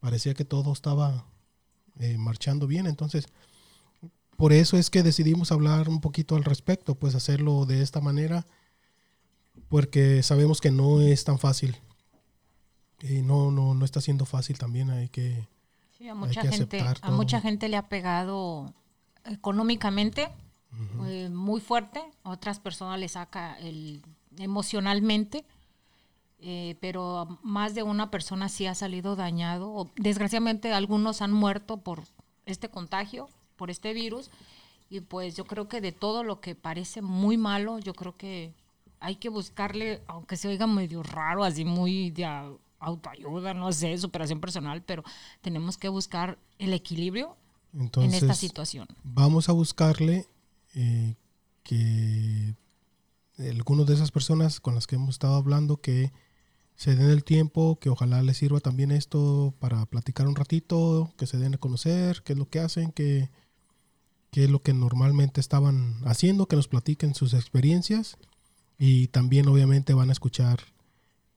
parecía 0.00 0.34
que 0.34 0.44
todo 0.44 0.72
estaba 0.72 1.26
eh, 1.98 2.16
marchando 2.18 2.66
bien. 2.66 2.86
Entonces, 2.86 3.26
por 4.36 4.52
eso 4.52 4.78
es 4.78 4.88
que 4.88 5.02
decidimos 5.02 5.52
hablar 5.52 5.88
un 5.88 6.00
poquito 6.00 6.36
al 6.36 6.44
respecto, 6.44 6.94
pues 6.94 7.14
hacerlo 7.14 7.66
de 7.66 7.82
esta 7.82 8.00
manera 8.00 8.46
porque 9.70 10.22
sabemos 10.24 10.60
que 10.60 10.72
no 10.72 11.00
es 11.00 11.24
tan 11.24 11.38
fácil. 11.38 11.76
Y 13.00 13.22
no, 13.22 13.50
no, 13.50 13.72
no 13.72 13.84
está 13.84 14.02
siendo 14.02 14.26
fácil 14.26 14.58
también, 14.58 14.90
hay 14.90 15.08
que... 15.08 15.48
Sí, 15.96 16.08
a 16.08 16.14
mucha, 16.14 16.42
que 16.42 16.48
gente, 16.48 16.76
aceptar 16.76 16.96
a 16.98 17.06
todo. 17.06 17.16
mucha 17.16 17.40
gente 17.40 17.68
le 17.68 17.76
ha 17.76 17.88
pegado 17.88 18.74
económicamente 19.24 20.28
eh, 21.06 21.28
muy 21.30 21.60
fuerte, 21.60 22.02
a 22.24 22.30
otras 22.30 22.58
personas 22.58 22.98
le 22.98 23.08
saca 23.08 23.56
el, 23.58 24.02
emocionalmente, 24.38 25.44
eh, 26.40 26.76
pero 26.80 27.38
más 27.42 27.74
de 27.74 27.82
una 27.82 28.10
persona 28.10 28.48
sí 28.48 28.66
ha 28.66 28.74
salido 28.74 29.14
dañado. 29.14 29.72
O, 29.72 29.90
desgraciadamente 29.96 30.72
algunos 30.72 31.22
han 31.22 31.32
muerto 31.32 31.78
por 31.78 32.02
este 32.44 32.68
contagio, 32.68 33.28
por 33.56 33.70
este 33.70 33.92
virus, 33.94 34.30
y 34.88 35.00
pues 35.00 35.36
yo 35.36 35.44
creo 35.44 35.68
que 35.68 35.80
de 35.80 35.92
todo 35.92 36.24
lo 36.24 36.40
que 36.40 36.54
parece 36.54 37.02
muy 37.02 37.36
malo, 37.36 37.78
yo 37.78 37.94
creo 37.94 38.16
que 38.16 38.52
hay 39.00 39.16
que 39.16 39.30
buscarle, 39.30 40.02
aunque 40.06 40.36
se 40.36 40.48
oiga 40.48 40.66
medio 40.66 41.02
raro, 41.02 41.42
así 41.42 41.64
muy 41.64 42.10
de 42.10 42.26
autoayuda, 42.78 43.54
no 43.54 43.72
sé, 43.72 43.96
superación 43.98 44.40
personal, 44.40 44.82
pero 44.82 45.02
tenemos 45.40 45.78
que 45.78 45.88
buscar 45.88 46.38
el 46.58 46.72
equilibrio 46.74 47.36
Entonces, 47.72 48.12
en 48.12 48.28
esta 48.28 48.34
situación. 48.34 48.86
vamos 49.02 49.48
a 49.48 49.52
buscarle 49.52 50.26
eh, 50.74 51.16
que 51.62 52.54
algunas 53.38 53.86
de 53.86 53.94
esas 53.94 54.10
personas 54.10 54.60
con 54.60 54.74
las 54.74 54.86
que 54.86 54.96
hemos 54.96 55.10
estado 55.10 55.34
hablando 55.34 55.78
que 55.78 56.12
se 56.76 56.94
den 56.94 57.10
el 57.10 57.24
tiempo, 57.24 57.78
que 57.78 57.90
ojalá 57.90 58.22
les 58.22 58.38
sirva 58.38 58.60
también 58.60 58.90
esto 58.90 59.54
para 59.58 59.84
platicar 59.86 60.26
un 60.26 60.36
ratito, 60.36 61.12
que 61.16 61.26
se 61.26 61.38
den 61.38 61.54
a 61.54 61.58
conocer, 61.58 62.22
qué 62.22 62.32
es 62.34 62.38
lo 62.38 62.48
que 62.48 62.60
hacen, 62.60 62.92
qué, 62.92 63.30
qué 64.30 64.44
es 64.44 64.50
lo 64.50 64.62
que 64.62 64.72
normalmente 64.72 65.40
estaban 65.40 66.00
haciendo, 66.06 66.46
que 66.46 66.56
nos 66.56 66.68
platiquen 66.68 67.14
sus 67.14 67.34
experiencias 67.34 68.16
y 68.82 69.08
también 69.08 69.46
obviamente 69.46 69.92
van 69.92 70.08
a 70.08 70.12
escuchar 70.12 70.58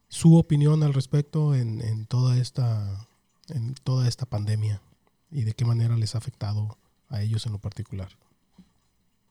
su 0.08 0.38
opinión 0.38 0.82
al 0.82 0.94
respecto 0.94 1.54
en, 1.54 1.82
en 1.82 2.06
toda 2.06 2.38
esta 2.38 3.06
en 3.50 3.76
toda 3.76 4.08
esta 4.08 4.26
pandemia 4.26 4.82
y 5.30 5.42
de 5.44 5.54
qué 5.54 5.66
manera 5.66 5.98
les 5.98 6.16
ha 6.16 6.20
afectado 6.20 6.78
a 7.10 7.22
ellos 7.22 7.46
en 7.46 7.52
lo 7.52 7.60
particular. 7.60 8.08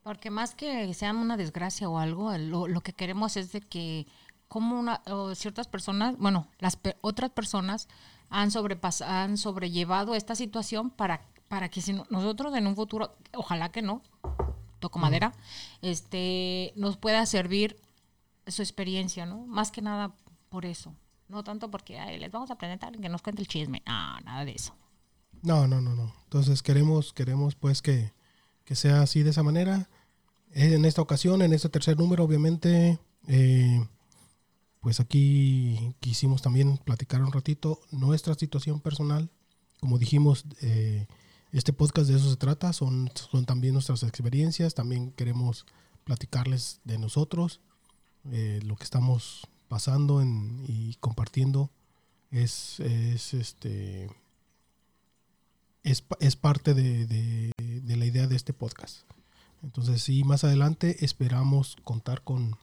Porque 0.03 0.31
más 0.31 0.55
que 0.55 0.93
sea 0.93 1.13
una 1.13 1.37
desgracia 1.39 1.89
o 1.89 1.99
algo, 1.99 2.37
lo, 2.37 2.69
lo 2.69 2.81
que 2.83 2.93
queremos 2.93 3.37
es 3.39 3.53
de 3.53 3.63
que 3.63 4.07
como 4.49 4.79
una, 4.79 5.01
o 5.07 5.35
ciertas 5.35 5.67
personas, 5.67 6.19
bueno, 6.19 6.47
las 6.59 6.77
pe- 6.77 6.97
otras 7.01 7.31
personas 7.31 7.89
han, 8.29 8.51
han 9.07 9.37
sobrellevado 9.39 10.15
esta 10.15 10.35
situación 10.35 10.91
para, 10.91 11.23
para 11.49 11.71
que 11.71 11.81
si 11.81 11.95
no- 11.95 12.05
nosotros 12.11 12.55
en 12.55 12.67
un 12.67 12.77
futuro, 12.77 13.15
ojalá 13.33 13.71
que 13.73 13.81
no, 13.81 14.03
toco 14.81 14.99
madera, 14.99 15.33
este, 15.81 16.73
nos 16.77 16.99
pueda 16.99 17.25
servir 17.25 17.79
su 18.47 18.63
experiencia, 18.63 19.27
¿no? 19.27 19.47
Más 19.47 19.71
que 19.71 19.83
nada 19.83 20.15
por 20.49 20.65
eso. 20.67 20.95
No 21.29 21.43
tanto 21.45 21.71
porque 21.71 21.99
"Ay, 21.99 22.19
les 22.19 22.31
vamos 22.31 22.51
a 22.51 22.57
presentar 22.59 22.99
que 22.99 23.09
nos 23.09 23.23
cuente 23.23 23.43
el 23.43 23.49
chisme. 23.49 23.83
No, 23.87 24.21
nada 24.21 24.45
de 24.45 24.53
eso. 24.53 24.75
No, 25.43 25.67
no, 25.67 25.81
no, 25.81 25.95
no. 25.95 26.15
Entonces 26.25 26.63
queremos, 26.63 27.13
queremos 27.13 27.55
pues 27.55 27.83
que, 27.83 28.13
que 28.65 28.75
sea 28.75 29.03
así 29.03 29.23
de 29.23 29.31
esa 29.31 29.43
manera. 29.43 29.89
Eh, 30.53 30.75
En 30.75 30.85
esta 30.85 31.01
ocasión, 31.03 31.41
en 31.43 31.53
este 31.53 31.69
tercer 31.69 31.97
número, 31.99 32.25
obviamente, 32.25 32.99
eh, 33.29 33.87
pues 34.81 35.01
aquí 35.01 35.95
quisimos 36.01 36.43
también 36.43 36.77
platicar 36.79 37.23
un 37.23 37.33
ratito 37.33 37.81
nuestra 37.91 38.35
situación 38.35 38.81
personal. 38.81 39.31
Como 39.81 39.99
dijimos, 39.99 40.45
eh, 40.61 41.07
este 41.53 41.73
podcast 41.73 42.09
de 42.09 42.17
eso 42.17 42.29
se 42.31 42.37
trata, 42.37 42.73
son, 42.73 43.11
son 43.15 43.45
también 43.47 43.75
nuestras 43.75 44.03
experiencias, 44.03 44.75
también 44.75 45.13
queremos 45.13 45.67
platicarles 46.05 46.81
de 46.85 46.99
nosotros, 46.99 47.61
eh, 48.31 48.61
lo 48.65 48.77
que 48.77 48.85
estamos 48.85 49.47
pasando 49.69 50.21
en- 50.21 50.65
y 50.69 50.95
compartiendo 51.01 51.71
es, 52.31 52.79
es 52.81 53.35
este 53.35 54.09
es, 55.83 56.05
es 56.21 56.37
parte 56.37 56.75
de, 56.75 57.07
de- 57.07 57.53
de 57.83 57.97
la 57.97 58.05
idea 58.07 58.27
de 58.27 58.37
este 58.37 58.53
podcast. 58.53 59.01
Entonces, 59.63 60.03
sí, 60.03 60.25
más 60.25 60.45
adelante 60.45 61.05
esperamos 61.05 61.77
contar 61.85 62.23
con, 62.23 62.57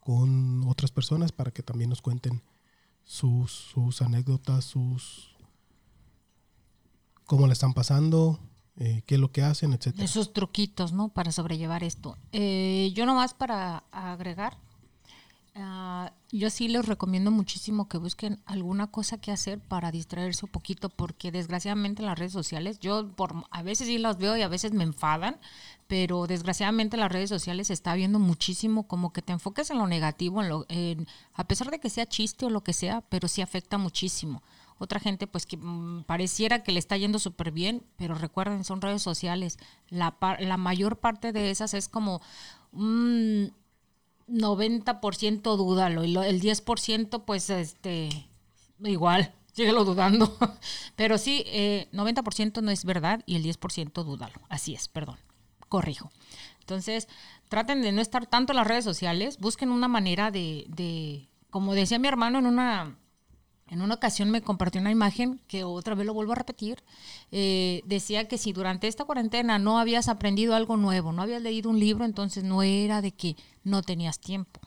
con 0.00 0.64
otras 0.68 0.90
personas 0.92 1.32
para 1.32 1.50
que 1.50 1.62
también 1.62 1.90
nos 1.90 2.02
cuenten 2.02 2.42
sus, 3.04 3.50
sus 3.52 4.00
anécdotas, 4.02 4.64
sus 4.64 5.34
cómo 7.26 7.46
le 7.46 7.52
están 7.52 7.74
pasando, 7.74 8.38
eh, 8.76 9.02
qué 9.06 9.14
es 9.16 9.20
lo 9.20 9.30
que 9.30 9.42
hacen, 9.42 9.72
etcétera. 9.72 10.04
Esos 10.04 10.32
truquitos, 10.32 10.92
¿no? 10.92 11.08
Para 11.08 11.32
sobrellevar 11.32 11.84
esto. 11.84 12.16
Eh, 12.32 12.90
yo 12.94 13.06
nomás 13.06 13.32
para 13.34 13.84
agregar, 13.92 14.56
ah, 15.56 16.12
yo 16.32 16.50
sí 16.50 16.66
les 16.68 16.84
recomiendo 16.84 17.30
muchísimo 17.30 17.88
que 17.88 17.98
busquen 17.98 18.40
alguna 18.46 18.88
cosa 18.88 19.18
que 19.18 19.30
hacer 19.30 19.60
para 19.60 19.92
distraerse 19.92 20.44
un 20.46 20.50
poquito, 20.52 20.88
porque 20.88 21.30
desgraciadamente 21.30 22.02
en 22.02 22.06
las 22.06 22.18
redes 22.18 22.32
sociales, 22.32 22.80
yo 22.80 23.08
por 23.12 23.44
a 23.50 23.62
veces 23.62 23.86
sí 23.86 23.98
las 23.98 24.18
veo 24.18 24.36
y 24.36 24.42
a 24.42 24.48
veces 24.48 24.72
me 24.72 24.82
enfadan, 24.84 25.36
pero 25.86 26.26
desgraciadamente 26.26 26.96
en 26.96 27.00
las 27.00 27.12
redes 27.12 27.28
sociales 27.28 27.68
se 27.68 27.74
está 27.74 27.94
viendo 27.94 28.18
muchísimo 28.18 28.88
como 28.88 29.12
que 29.12 29.22
te 29.22 29.32
enfoques 29.32 29.70
en 29.70 29.78
lo 29.78 29.86
negativo, 29.86 30.42
en 30.42 30.48
lo, 30.48 30.66
en- 30.68 31.06
a 31.34 31.44
pesar 31.46 31.70
de 31.70 31.78
que 31.78 31.90
sea 31.90 32.06
chiste 32.06 32.46
o 32.46 32.50
lo 32.50 32.64
que 32.64 32.72
sea, 32.72 33.02
pero 33.02 33.28
sí 33.28 33.40
afecta 33.42 33.78
muchísimo. 33.78 34.42
Otra 34.78 34.98
gente, 35.00 35.26
pues 35.26 35.46
que 35.46 35.56
mm, 35.56 36.04
pareciera 36.04 36.62
que 36.62 36.72
le 36.72 36.78
está 36.78 36.96
yendo 36.96 37.18
súper 37.18 37.52
bien, 37.52 37.82
pero 37.96 38.14
recuerden, 38.14 38.64
son 38.64 38.80
redes 38.80 39.02
sociales. 39.02 39.58
La, 39.88 40.16
la 40.40 40.56
mayor 40.56 40.98
parte 40.98 41.32
de 41.32 41.50
esas 41.50 41.74
es 41.74 41.88
como 41.88 42.20
un 42.72 43.52
90% 44.28 45.56
dúdalo 45.56 46.04
y 46.04 46.12
lo- 46.12 46.22
el 46.22 46.40
10% 46.40 47.24
pues 47.24 47.50
este 47.50 48.28
igual, 48.82 49.32
síguelo 49.52 49.84
dudando. 49.84 50.36
Pero 50.96 51.18
sí, 51.18 51.44
eh, 51.46 51.88
90% 51.92 52.62
no 52.62 52.70
es 52.70 52.84
verdad 52.84 53.22
y 53.26 53.36
el 53.36 53.42
10% 53.42 54.04
dúdalo. 54.04 54.34
Así 54.48 54.74
es, 54.74 54.88
perdón, 54.88 55.18
corrijo. 55.68 56.10
Entonces, 56.60 57.08
traten 57.48 57.82
de 57.82 57.92
no 57.92 58.00
estar 58.00 58.26
tanto 58.26 58.52
en 58.52 58.56
las 58.56 58.66
redes 58.66 58.84
sociales, 58.84 59.38
busquen 59.38 59.70
una 59.70 59.86
manera 59.88 60.30
de, 60.30 60.64
de 60.68 61.28
como 61.50 61.74
decía 61.74 61.98
mi 61.98 62.08
hermano 62.08 62.38
en 62.38 62.46
una 62.46 62.96
en 63.68 63.82
una 63.82 63.94
ocasión 63.94 64.30
me 64.30 64.42
compartió 64.42 64.80
una 64.80 64.90
imagen 64.90 65.40
que 65.48 65.64
otra 65.64 65.94
vez 65.94 66.06
lo 66.06 66.14
vuelvo 66.14 66.32
a 66.32 66.36
repetir. 66.36 66.82
eh, 67.30 67.82
decía 67.86 68.28
que 68.28 68.38
si 68.38 68.52
durante 68.52 68.88
esta 68.88 69.04
cuarentena 69.04 69.58
no 69.58 69.78
habías 69.78 70.08
aprendido 70.08 70.54
algo 70.54 70.76
nuevo, 70.76 71.12
no 71.12 71.22
habías 71.22 71.42
leído 71.42 71.70
un 71.70 71.80
libro, 71.80 72.04
entonces 72.04 72.44
no 72.44 72.62
era 72.62 73.00
de 73.02 73.12
que 73.12 73.36
no 73.62 73.82
tenías 73.82 74.18
tiempo. 74.18 74.60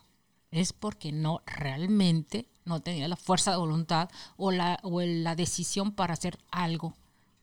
Es 0.51 0.73
porque 0.73 1.11
no 1.11 1.41
realmente 1.45 2.47
no 2.65 2.81
tenías 2.81 3.09
la 3.09 3.15
fuerza 3.15 3.51
de 3.51 3.57
voluntad 3.57 4.09
o 4.37 4.51
la, 4.51 4.79
o 4.83 5.01
la 5.01 5.35
decisión 5.35 5.91
para 5.91 6.13
hacer 6.13 6.37
algo 6.51 6.95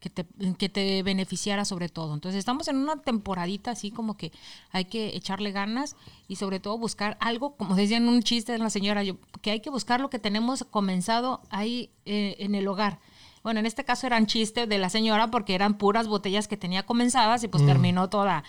que 0.04 0.10
te, 0.10 0.26
que 0.58 0.68
te 0.68 1.02
beneficiara 1.02 1.64
sobre 1.64 1.88
todo. 1.88 2.12
Entonces 2.12 2.38
estamos 2.38 2.68
en 2.68 2.76
una 2.76 3.00
temporadita 3.00 3.70
así 3.70 3.90
como 3.90 4.18
que 4.18 4.32
hay 4.70 4.84
que 4.84 5.16
echarle 5.16 5.50
ganas 5.50 5.96
y 6.28 6.36
sobre 6.36 6.60
todo 6.60 6.76
buscar 6.76 7.16
algo, 7.20 7.56
como 7.56 7.74
decía 7.74 7.96
en 7.96 8.06
un 8.06 8.22
chiste 8.22 8.52
de 8.52 8.58
la 8.58 8.68
señora, 8.68 9.02
yo, 9.02 9.16
que 9.40 9.50
hay 9.50 9.60
que 9.60 9.70
buscar 9.70 10.02
lo 10.02 10.10
que 10.10 10.18
tenemos 10.18 10.62
comenzado 10.64 11.40
ahí 11.48 11.90
eh, 12.04 12.36
en 12.40 12.54
el 12.54 12.68
hogar. 12.68 13.00
Bueno, 13.42 13.60
en 13.60 13.66
este 13.66 13.82
caso 13.84 14.06
eran 14.06 14.26
chistes 14.26 14.68
de 14.68 14.76
la 14.76 14.90
señora 14.90 15.30
porque 15.30 15.54
eran 15.54 15.78
puras 15.78 16.06
botellas 16.06 16.48
que 16.48 16.58
tenía 16.58 16.84
comenzadas 16.84 17.42
y 17.42 17.48
pues 17.48 17.64
terminó 17.64 18.10
toda 18.10 18.44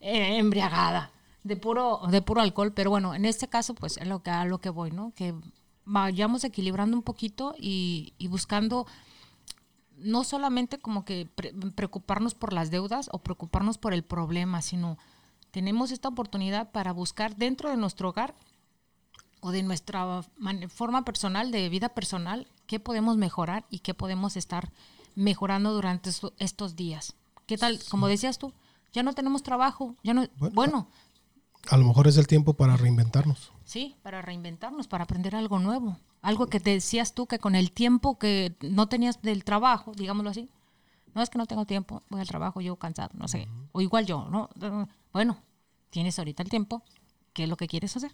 eh, 0.00 0.38
embriagada 0.38 1.10
de 1.42 1.56
puro 1.56 2.00
de 2.08 2.22
puro 2.22 2.40
alcohol, 2.40 2.72
pero 2.72 2.88
bueno, 2.88 3.14
en 3.14 3.26
este 3.26 3.46
caso 3.48 3.74
pues 3.74 3.98
es 3.98 4.08
lo 4.08 4.22
que 4.22 4.30
a 4.30 4.46
lo 4.46 4.58
que 4.58 4.70
voy, 4.70 4.90
¿no? 4.90 5.12
Que 5.14 5.34
vayamos 5.84 6.44
equilibrando 6.44 6.96
un 6.96 7.02
poquito 7.02 7.54
y, 7.58 8.14
y 8.16 8.28
buscando 8.28 8.86
no 9.98 10.24
solamente 10.24 10.78
como 10.78 11.04
que 11.04 11.26
pre- 11.34 11.52
preocuparnos 11.74 12.34
por 12.34 12.52
las 12.52 12.70
deudas 12.70 13.08
o 13.12 13.18
preocuparnos 13.18 13.78
por 13.78 13.92
el 13.94 14.02
problema, 14.04 14.62
sino 14.62 14.98
tenemos 15.50 15.92
esta 15.92 16.08
oportunidad 16.08 16.70
para 16.72 16.92
buscar 16.92 17.36
dentro 17.36 17.70
de 17.70 17.76
nuestro 17.76 18.08
hogar 18.08 18.34
o 19.40 19.50
de 19.50 19.62
nuestra 19.62 20.22
forma 20.68 21.04
personal, 21.04 21.50
de 21.50 21.68
vida 21.68 21.90
personal, 21.90 22.48
qué 22.66 22.80
podemos 22.80 23.16
mejorar 23.16 23.64
y 23.70 23.80
qué 23.80 23.92
podemos 23.94 24.36
estar 24.36 24.72
mejorando 25.14 25.72
durante 25.72 26.10
esto- 26.10 26.32
estos 26.38 26.76
días. 26.76 27.14
¿Qué 27.46 27.58
tal? 27.58 27.78
Como 27.90 28.08
decías 28.08 28.38
tú, 28.38 28.52
ya 28.92 29.02
no 29.02 29.12
tenemos 29.12 29.42
trabajo, 29.42 29.96
ya 30.02 30.14
no, 30.14 30.26
Bueno, 30.38 30.54
bueno 30.54 30.88
A 31.70 31.76
lo 31.76 31.84
mejor 31.84 32.08
es 32.08 32.16
el 32.16 32.26
tiempo 32.26 32.54
para 32.54 32.76
reinventarnos. 32.76 33.52
Sí, 33.64 33.96
para 34.02 34.22
reinventarnos, 34.22 34.88
para 34.88 35.04
aprender 35.04 35.34
algo 35.34 35.58
nuevo. 35.58 35.98
Algo 36.20 36.46
que 36.46 36.60
te 36.60 36.70
decías 36.70 37.14
tú 37.14 37.26
que 37.26 37.38
con 37.38 37.54
el 37.54 37.72
tiempo 37.72 38.18
que 38.18 38.56
no 38.60 38.88
tenías 38.88 39.20
del 39.22 39.44
trabajo, 39.44 39.92
digámoslo 39.94 40.30
así. 40.30 40.50
No 41.14 41.22
es 41.22 41.30
que 41.30 41.38
no 41.38 41.46
tengo 41.46 41.64
tiempo, 41.64 42.02
voy 42.10 42.20
al 42.20 42.26
trabajo, 42.26 42.60
yo 42.60 42.76
cansado, 42.76 43.10
no 43.14 43.28
sé. 43.28 43.48
O 43.72 43.80
igual 43.80 44.04
yo, 44.04 44.28
¿no? 44.30 44.50
Bueno, 45.12 45.38
tienes 45.90 46.18
ahorita 46.18 46.42
el 46.42 46.48
tiempo, 46.48 46.82
¿qué 47.32 47.44
es 47.44 47.48
lo 47.48 47.56
que 47.56 47.68
quieres 47.68 47.96
hacer? 47.96 48.12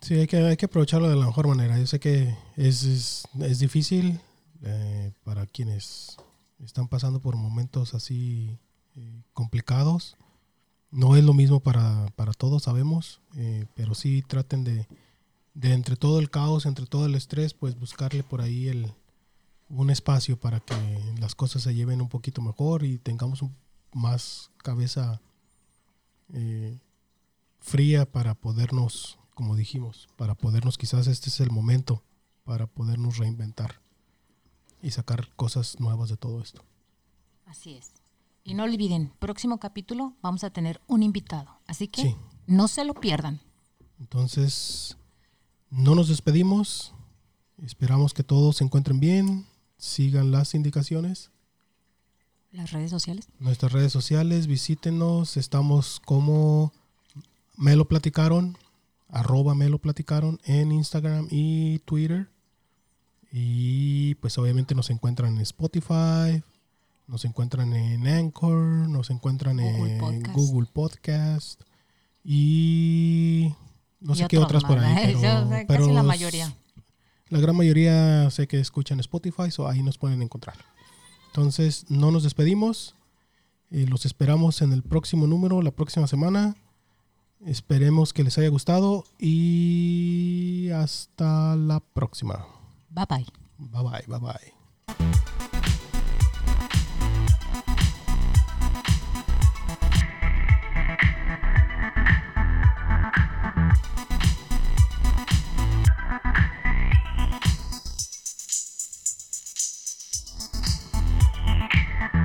Sí, 0.00 0.14
hay 0.14 0.26
que, 0.26 0.36
hay 0.38 0.56
que 0.56 0.66
aprovecharlo 0.66 1.08
de 1.08 1.16
la 1.16 1.26
mejor 1.26 1.46
manera. 1.46 1.78
Yo 1.78 1.86
sé 1.86 2.00
que 2.00 2.36
es, 2.56 2.82
es, 2.82 3.28
es 3.40 3.58
difícil 3.58 4.20
eh, 4.62 5.12
para 5.24 5.46
quienes 5.46 6.16
están 6.64 6.88
pasando 6.88 7.20
por 7.20 7.36
momentos 7.36 7.94
así 7.94 8.58
eh, 8.96 9.22
complicados. 9.32 10.16
No 10.90 11.16
es 11.16 11.24
lo 11.24 11.34
mismo 11.34 11.60
para, 11.60 12.06
para 12.16 12.32
todos, 12.32 12.62
sabemos, 12.64 13.20
eh, 13.36 13.66
pero 13.74 13.94
sí 13.94 14.22
traten 14.22 14.64
de, 14.64 14.86
de 15.54 15.72
entre 15.74 15.96
todo 15.96 16.18
el 16.18 16.30
caos, 16.30 16.64
entre 16.66 16.86
todo 16.86 17.06
el 17.06 17.14
estrés, 17.14 17.52
pues 17.54 17.78
buscarle 17.78 18.22
por 18.22 18.40
ahí 18.40 18.68
el, 18.68 18.92
un 19.68 19.90
espacio 19.90 20.38
para 20.40 20.60
que 20.60 20.74
las 21.20 21.34
cosas 21.34 21.62
se 21.62 21.74
lleven 21.74 22.00
un 22.00 22.08
poquito 22.08 22.40
mejor 22.40 22.84
y 22.84 22.98
tengamos 22.98 23.42
un- 23.42 23.54
más 23.92 24.50
cabeza 24.58 25.20
eh, 26.32 26.78
fría 27.60 28.10
para 28.10 28.34
podernos, 28.34 29.18
como 29.34 29.56
dijimos, 29.56 30.08
para 30.16 30.34
podernos 30.34 30.78
quizás 30.78 31.06
este 31.06 31.28
es 31.30 31.40
el 31.40 31.50
momento 31.50 32.02
para 32.44 32.66
podernos 32.66 33.18
reinventar 33.18 33.80
y 34.82 34.90
sacar 34.90 35.28
cosas 35.36 35.80
nuevas 35.80 36.08
de 36.08 36.16
todo 36.16 36.40
esto. 36.40 36.62
Así 37.46 37.74
es. 37.74 37.92
Y 38.48 38.54
no 38.54 38.64
olviden, 38.64 39.12
próximo 39.18 39.60
capítulo 39.60 40.14
vamos 40.22 40.42
a 40.42 40.48
tener 40.48 40.80
un 40.86 41.02
invitado. 41.02 41.60
Así 41.66 41.86
que 41.86 42.00
Sí. 42.00 42.16
no 42.46 42.66
se 42.66 42.82
lo 42.86 42.94
pierdan. 42.94 43.40
Entonces, 44.00 44.96
no 45.68 45.94
nos 45.94 46.08
despedimos. 46.08 46.94
Esperamos 47.62 48.14
que 48.14 48.22
todos 48.22 48.56
se 48.56 48.64
encuentren 48.64 49.00
bien. 49.00 49.44
Sigan 49.76 50.30
las 50.30 50.54
indicaciones. 50.54 51.30
Las 52.50 52.72
redes 52.72 52.90
sociales. 52.90 53.28
Nuestras 53.38 53.70
redes 53.72 53.92
sociales, 53.92 54.46
visítenos. 54.46 55.36
Estamos 55.36 56.00
como 56.00 56.72
me 57.58 57.76
lo 57.76 57.86
platicaron, 57.86 58.56
arroba 59.10 59.54
me 59.54 59.68
lo 59.68 59.78
platicaron 59.78 60.40
en 60.44 60.72
Instagram 60.72 61.28
y 61.30 61.80
Twitter. 61.80 62.30
Y 63.30 64.14
pues 64.22 64.38
obviamente 64.38 64.74
nos 64.74 64.88
encuentran 64.88 65.34
en 65.36 65.42
Spotify, 65.42 66.42
nos 67.08 67.24
encuentran 67.24 67.72
en 67.72 68.06
Anchor, 68.06 68.88
nos 68.88 69.10
encuentran 69.10 69.56
Google 69.56 69.92
en 69.94 69.98
Podcast. 69.98 70.36
Google 70.36 70.68
Podcast 70.72 71.60
y 72.22 73.54
no 74.00 74.12
Y 74.12 74.16
sé 74.18 74.28
qué 74.28 74.38
otras 74.38 74.62
por 74.62 74.78
ahí. 74.78 74.94
Pero, 75.06 75.18
Eso, 75.18 75.18
o 75.18 75.48
sea, 75.48 75.66
pero 75.66 75.84
casi 75.84 75.92
la 75.92 76.02
mayoría. 76.02 76.54
La 77.30 77.40
gran 77.40 77.56
mayoría 77.56 78.30
sé 78.30 78.46
que 78.46 78.60
escuchan 78.60 79.00
Spotify, 79.00 79.48
o 79.58 79.68
ahí 79.68 79.82
nos 79.82 79.98
pueden 79.98 80.22
encontrar. 80.22 80.56
Entonces, 81.26 81.86
no 81.90 82.10
nos 82.10 82.22
despedimos. 82.22 82.94
Eh, 83.70 83.86
los 83.86 84.06
esperamos 84.06 84.62
en 84.62 84.72
el 84.72 84.82
próximo 84.82 85.26
número, 85.26 85.60
la 85.62 85.70
próxima 85.70 86.06
semana. 86.06 86.56
Esperemos 87.44 88.12
que 88.12 88.24
les 88.24 88.36
haya 88.38 88.48
gustado 88.48 89.04
y 89.18 90.70
hasta 90.74 91.54
la 91.56 91.80
próxima. 91.80 92.46
Bye 92.90 93.04
bye. 93.08 93.26
Bye 93.58 93.82
bye, 93.82 94.04
bye 94.06 94.18
bye. 94.18 94.57